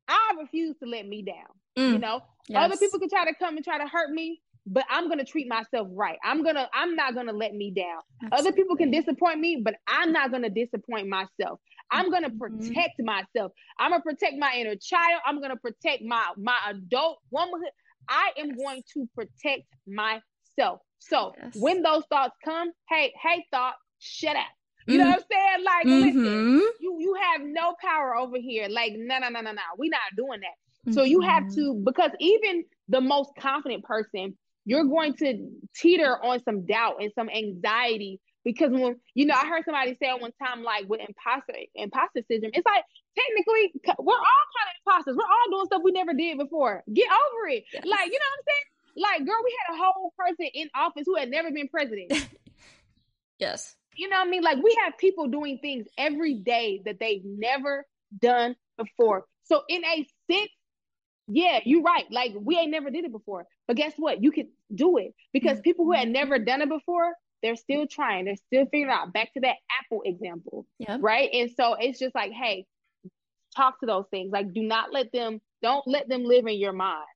[0.08, 1.36] I refuse to let me down.
[1.76, 2.22] You Mm, know,
[2.54, 5.48] other people can try to come and try to hurt me, but I'm gonna treat
[5.48, 6.18] myself right.
[6.24, 8.00] I'm gonna I'm not gonna let me down.
[8.32, 11.60] Other people can disappoint me, but I'm not gonna disappoint myself.
[11.90, 12.38] I'm gonna Mhm.
[12.38, 13.52] protect myself.
[13.78, 15.20] I'm gonna protect my inner child.
[15.26, 17.70] I'm gonna protect my my adult womanhood.
[18.08, 20.80] I am going to protect myself.
[20.98, 21.54] So Yes.
[21.54, 24.42] when those thoughts come, hey, hey, thought, shut up.
[24.86, 25.64] You know what I'm saying?
[25.64, 26.60] Like, listen, Mhm.
[26.78, 28.68] you you have no power over here.
[28.68, 29.62] Like, no, no, no, no, no.
[29.76, 30.56] We're not doing that.
[30.90, 31.54] So you have Mhm.
[31.54, 37.12] to because even the most confident person, you're going to teeter on some doubt and
[37.14, 41.54] some anxiety because when you know, I heard somebody say one time like with imposter
[41.74, 42.84] imposter syndrome, it's like
[43.18, 45.16] technically we're all kind of imposters.
[45.16, 46.84] We're all doing stuff we never did before.
[46.92, 47.64] Get over it.
[47.72, 47.84] Yes.
[47.86, 48.64] Like you know what I'm saying?
[48.96, 52.12] Like, girl, we had a whole person in office who had never been president.
[53.38, 53.76] Yes.
[53.96, 54.42] You know what I mean?
[54.42, 57.84] Like we have people doing things every day that they've never
[58.20, 59.24] done before.
[59.44, 60.50] So in a sense,
[61.26, 62.04] yeah, you're right.
[62.10, 63.46] Like we ain't never did it before.
[63.66, 64.22] But guess what?
[64.22, 68.24] You can do it because people who had never done it before, they're still trying.
[68.26, 69.12] They're still figuring out.
[69.12, 71.00] Back to that Apple example, Yep.
[71.02, 71.30] right?
[71.32, 72.66] And so it's just like, hey,
[73.56, 74.32] talk to those things.
[74.32, 77.06] Like do not let them don't let them live in your mind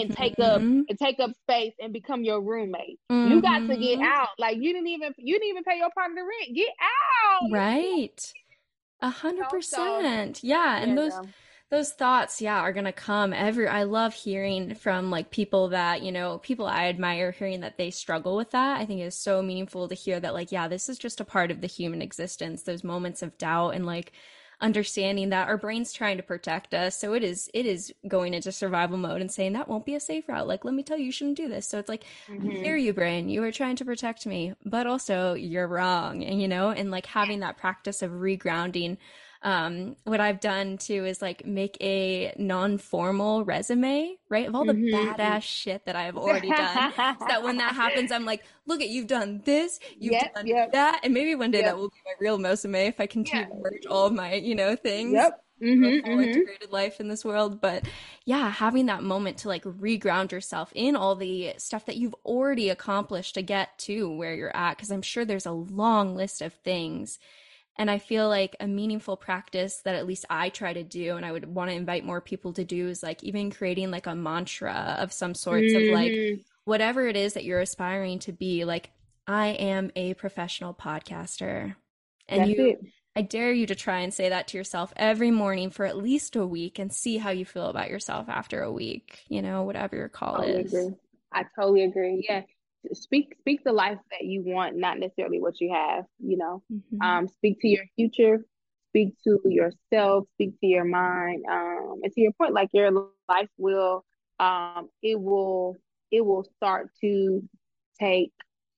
[0.00, 0.84] and take up Mhm.
[0.88, 2.98] and take up space and become your roommate.
[3.08, 4.04] You got to get Mhm.
[4.04, 4.28] out.
[4.38, 6.54] Like you didn't even you didn't even pay your part of the rent.
[6.56, 7.50] Get out.
[7.52, 8.32] Right.
[9.00, 10.42] A hundred percent.
[10.42, 10.78] Yeah.
[10.78, 11.18] And those.
[11.70, 16.12] Those thoughts, yeah, are gonna come every I love hearing from like people that, you
[16.12, 18.80] know, people I admire, hearing that they struggle with that.
[18.80, 21.50] I think is so meaningful to hear that like, yeah, this is just a part
[21.50, 24.12] of the human existence, those moments of doubt and like
[24.60, 26.96] understanding that our brain's trying to protect us.
[26.98, 30.00] So it is it is going into survival mode and saying that won't be a
[30.00, 30.46] safe route.
[30.46, 31.66] Like, let me tell you, you shouldn't do this.
[31.66, 32.04] So it's like,
[32.40, 32.56] I Mhm.
[32.62, 33.28] hear you, brain.
[33.28, 36.22] You are trying to protect me, but also you're wrong.
[36.22, 38.98] And you know, and like having that practice of regrounding.
[39.44, 44.48] Um, what I've done too is like make a non-formal resume, right?
[44.48, 44.90] Of all the Mhm.
[44.90, 46.92] badass shit that I have already done.
[47.20, 50.46] so that when that happens, I'm like, look at you've done this, you've Yep, done
[50.46, 50.72] yep.
[50.72, 51.66] that, and maybe one day Yep.
[51.66, 54.54] that will be my real resume if I continue to merge all of my, you
[54.54, 55.40] know, things Yep.
[55.62, 57.60] Mm-hmm, full integrated life in this world.
[57.60, 57.86] But
[58.24, 62.70] yeah, having that moment to like reground yourself in all the stuff that you've already
[62.70, 64.76] accomplished to get to where you're at.
[64.78, 67.18] Cause I'm sure there's a long list of things.
[67.76, 71.26] And I feel like a meaningful practice that at least I try to do, and
[71.26, 74.14] I would want to invite more people to do, is like even creating like a
[74.14, 76.44] mantra of some sorts of like Mhm.
[76.64, 78.64] whatever it is that you're aspiring to be.
[78.64, 78.90] Like,
[79.26, 81.74] I am a professional podcaster.
[82.28, 82.80] And That's you it.
[83.16, 86.36] I dare you to try and say that to yourself every morning for at least
[86.36, 89.94] a week and see how you feel about yourself after a week, you know, whatever
[89.96, 90.72] your call Totally is.
[90.72, 90.94] agree.
[91.32, 92.24] I totally agree.
[92.28, 92.42] Yeah.
[92.92, 96.62] Speak speak the life that you want, not necessarily what you have, you know.
[96.72, 97.02] Mhm.
[97.02, 98.44] Um, speak to your future,
[98.90, 101.44] speak to yourself, speak to your mind.
[101.50, 104.04] Um, and to your point, like your life will
[104.40, 105.76] um it will
[106.10, 107.42] it will start to
[107.98, 108.32] take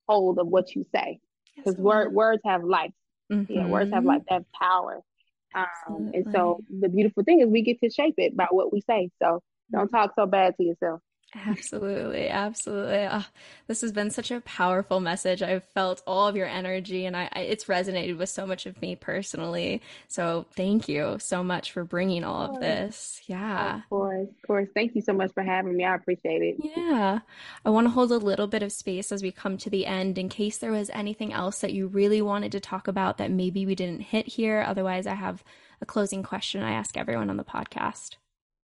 [0.06, 1.20] hold of what you say.
[1.56, 2.92] Because Yes, word words have life.
[3.48, 5.00] Yeah, words have life, they have power.
[5.54, 8.80] Um, and so the beautiful thing is we get to shape it by what we
[8.80, 9.10] say.
[9.22, 9.42] So
[9.72, 11.00] don't talk so bad to yourself.
[11.44, 13.06] Absolutely, absolutely.
[13.08, 13.28] Ah,
[13.66, 15.42] this has been such a powerful message.
[15.42, 18.80] I've felt all of your energy, and I, I it's resonated with so much of
[18.80, 19.82] me personally.
[20.08, 23.20] So thank you so much for bringing all of this.
[23.26, 23.76] Yeah.
[23.76, 24.68] Of course, of course.
[24.74, 25.84] Thank you so much for having me.
[25.84, 26.56] I appreciate it.
[26.76, 27.20] Yeah.
[27.64, 30.18] I want to hold a little bit of space as we come to the end
[30.18, 33.66] in case there was anything else that you really wanted to talk about that maybe
[33.66, 34.64] we didn't hit here.
[34.66, 35.44] Otherwise, I have
[35.80, 38.16] a closing question I ask everyone on the podcast.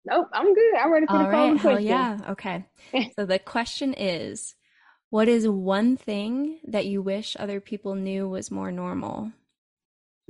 [0.07, 0.75] Nope, I'm good.
[0.77, 2.19] I'm ready for All the right, hell yeah.
[2.31, 2.67] Okay.
[3.17, 4.55] so the question is
[5.11, 9.33] what is one thing that you wish other people knew was more normal?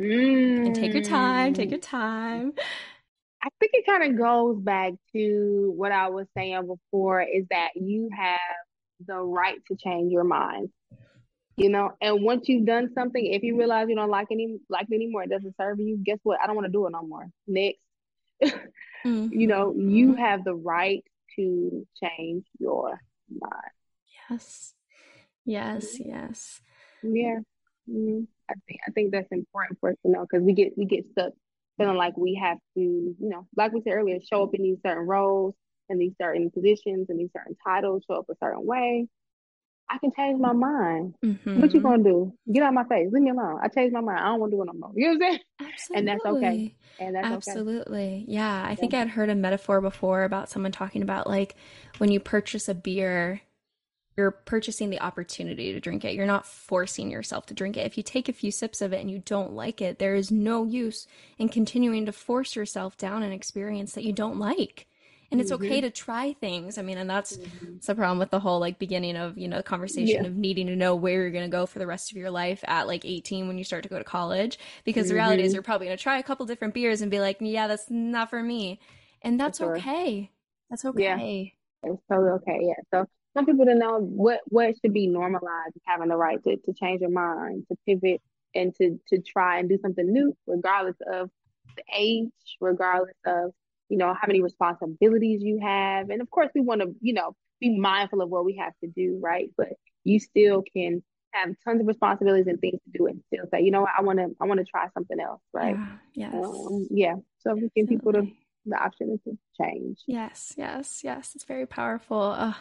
[0.00, 0.66] Mm.
[0.66, 2.52] And take your time, take your time.
[3.42, 7.70] I think it kind of goes back to what I was saying before is that
[7.74, 8.38] you have
[9.06, 10.70] the right to change your mind.
[11.56, 14.86] You know, and once you've done something, if you realize you don't like any like
[14.90, 16.40] it anymore, it doesn't serve you, guess what?
[16.42, 17.28] I don't want to do it no more.
[17.46, 17.78] Next.
[19.04, 20.18] You know, you Mhm.
[20.18, 21.04] have the right
[21.36, 23.72] to change your mind.
[24.30, 24.74] Yes.
[25.44, 26.62] Yes, yes.
[27.02, 27.40] Yeah.
[27.88, 28.26] Mhm.
[28.48, 31.06] I think I think that's important for us to know because we get we get
[31.10, 31.32] stuck
[31.76, 34.78] feeling like we have to, you know, like we said earlier, show up in these
[34.86, 35.54] certain roles
[35.88, 39.08] and these certain positions and these certain titles, show up a certain way.
[39.90, 41.14] I can change my mind.
[41.20, 41.82] What you Mhm.
[41.82, 42.32] gonna do?
[42.52, 43.08] Get out of my face.
[43.12, 43.60] Leave me alone.
[43.62, 44.18] I changed my mind.
[44.20, 44.92] I don't want to do it no more.
[44.96, 45.40] You know what I'm saying?
[45.60, 45.98] Absolutely.
[45.98, 46.74] And that's okay.
[46.98, 47.34] And that's okay.
[47.34, 48.24] Absolutely.
[48.28, 48.64] Yeah.
[48.66, 51.54] I think I had heard a metaphor before about someone talking about like
[51.98, 53.42] when you purchase a beer,
[54.16, 56.14] you're purchasing the opportunity to drink it.
[56.14, 57.84] You're not forcing yourself to drink it.
[57.86, 60.30] If you take a few sips of it and you don't like it, there is
[60.30, 61.06] no use
[61.36, 64.86] in continuing to force yourself down an experience that you don't like.
[65.34, 66.78] And it's okay to try things.
[66.78, 67.38] I mean, and that's,
[67.76, 70.28] that's the problem with the whole like beginning of, you know, the conversation Yeah.
[70.28, 72.62] of needing to know where you're going to go for the rest of your life
[72.66, 74.58] at like 18 when you start to go to college.
[74.84, 75.54] Because the reality is Mhm.
[75.54, 78.30] you're probably going to try a couple different beers and be like, yeah, that's not
[78.30, 78.80] for me.
[79.22, 79.76] And that's sure.
[79.76, 80.30] okay.
[80.70, 81.16] That's Yeah.
[81.16, 81.54] okay.
[81.82, 82.60] It's totally okay.
[82.62, 82.74] Yeah.
[82.92, 86.72] So some people to know what what should be normalized, having the right to, to
[86.72, 88.22] change your mind, to pivot
[88.54, 91.30] and to to try and do something new, regardless of
[91.76, 92.30] the age,
[92.60, 93.52] regardless of,
[93.88, 96.10] you know, how many responsibilities you have.
[96.10, 98.88] And of course we want to, you know, be mindful of what we have to
[98.88, 99.50] do, right?
[99.56, 99.74] But
[100.04, 103.70] you still can have tons of responsibilities and things to do and still say, you
[103.70, 105.76] know what, I wanna I wanna try something else, right?
[106.14, 106.32] Yeah.
[106.32, 106.34] Yes.
[106.34, 107.14] Um, yeah.
[107.38, 108.36] So we give people the, Absolutely.
[108.66, 109.98] the option to change.
[110.06, 111.32] Yes, yes, yes.
[111.34, 112.34] It's very powerful.
[112.36, 112.54] Ugh.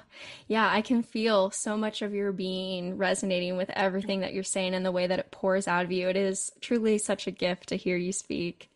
[0.48, 4.74] yeah, I can feel so much of your being resonating with everything that you're saying
[4.74, 6.10] and the way that it pours out of you.
[6.10, 8.70] It is truly such a gift to hear you speak.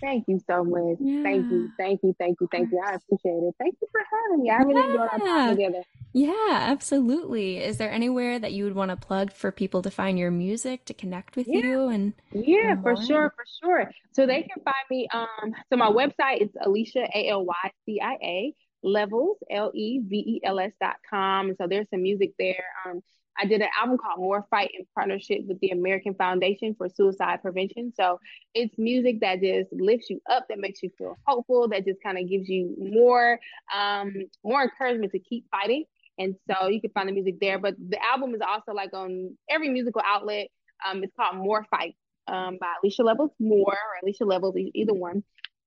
[0.00, 0.98] Thank you so much.
[1.22, 1.70] Thank you.
[1.78, 2.14] Thank you.
[2.18, 2.48] Thank you.
[2.50, 2.80] Thank you.
[2.84, 3.54] I appreciate it.
[3.58, 4.50] Thank you for having me.
[4.50, 5.24] I really enjoyed our Yeah.
[5.24, 5.82] time together.
[6.14, 7.58] Yeah, absolutely.
[7.58, 10.84] Is there anywhere that you would want to plug for people to find your music,
[10.86, 11.60] to connect with Yeah.
[11.60, 11.88] you?
[11.88, 13.02] And Yeah, for More.
[13.04, 13.90] sure, for sure.
[14.12, 15.08] So they can find me.
[15.14, 20.00] Um, so my website is Alycia A L Y C I A levels L E
[20.00, 21.48] V E L S dot com.
[21.48, 22.64] And so there's some music there.
[22.84, 23.02] Um,
[23.38, 27.40] I did an album called More Fight in partnership with the American Foundation for Suicide
[27.42, 27.92] Prevention.
[27.96, 28.20] So
[28.54, 32.18] it's music that just lifts you up, that makes you feel hopeful, that just kind
[32.18, 33.38] of gives you more
[33.76, 34.14] um
[34.44, 35.84] more encouragement to keep fighting.
[36.18, 37.58] And so you can find the music there.
[37.58, 40.48] But the album is also like on every musical outlet.
[40.86, 45.22] Um, it's called More Fight um, by Alycia Levels More or Alycia Levels, either one.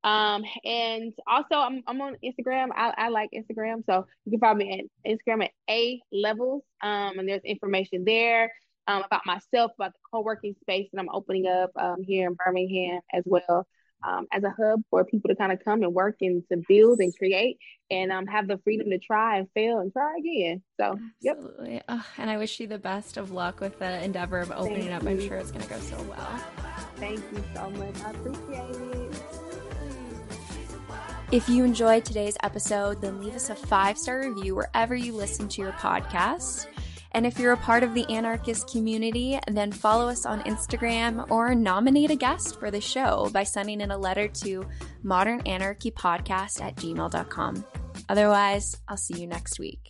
[0.05, 2.69] Um, and also I'm I'm on Instagram.
[2.75, 6.63] I, I like Instagram, so you can find me at Instagram at A Levels.
[6.81, 8.51] Um, and there's information there
[8.87, 13.01] um, about myself, about the co-working space that I'm opening up um, here in Birmingham
[13.11, 13.67] as well.
[14.07, 16.99] Um, as a hub for people to kind of come and work and to build
[16.99, 17.57] and create
[17.89, 20.61] and um, have the freedom to try and fail and try again.
[20.79, 21.37] So, yep.
[21.37, 21.81] absolutely.
[22.19, 25.07] And I wish you the best of luck with the endeavor of opening Thank up.
[25.07, 26.39] I'm sure it's going to go so well.
[26.97, 27.95] Thank you so much.
[28.03, 29.04] I appreciate it.
[31.31, 35.47] If you enjoyed today's episode, then leave us a five star review wherever you listen
[35.49, 36.67] to your podcast.
[37.13, 41.55] And if you're a part of the anarchist community, then follow us on Instagram or
[41.55, 44.65] nominate a guest for the show by sending in a letter to
[45.03, 47.65] modernanarchypodcast at gmail.com.
[48.09, 49.89] Otherwise, I'll see you next week.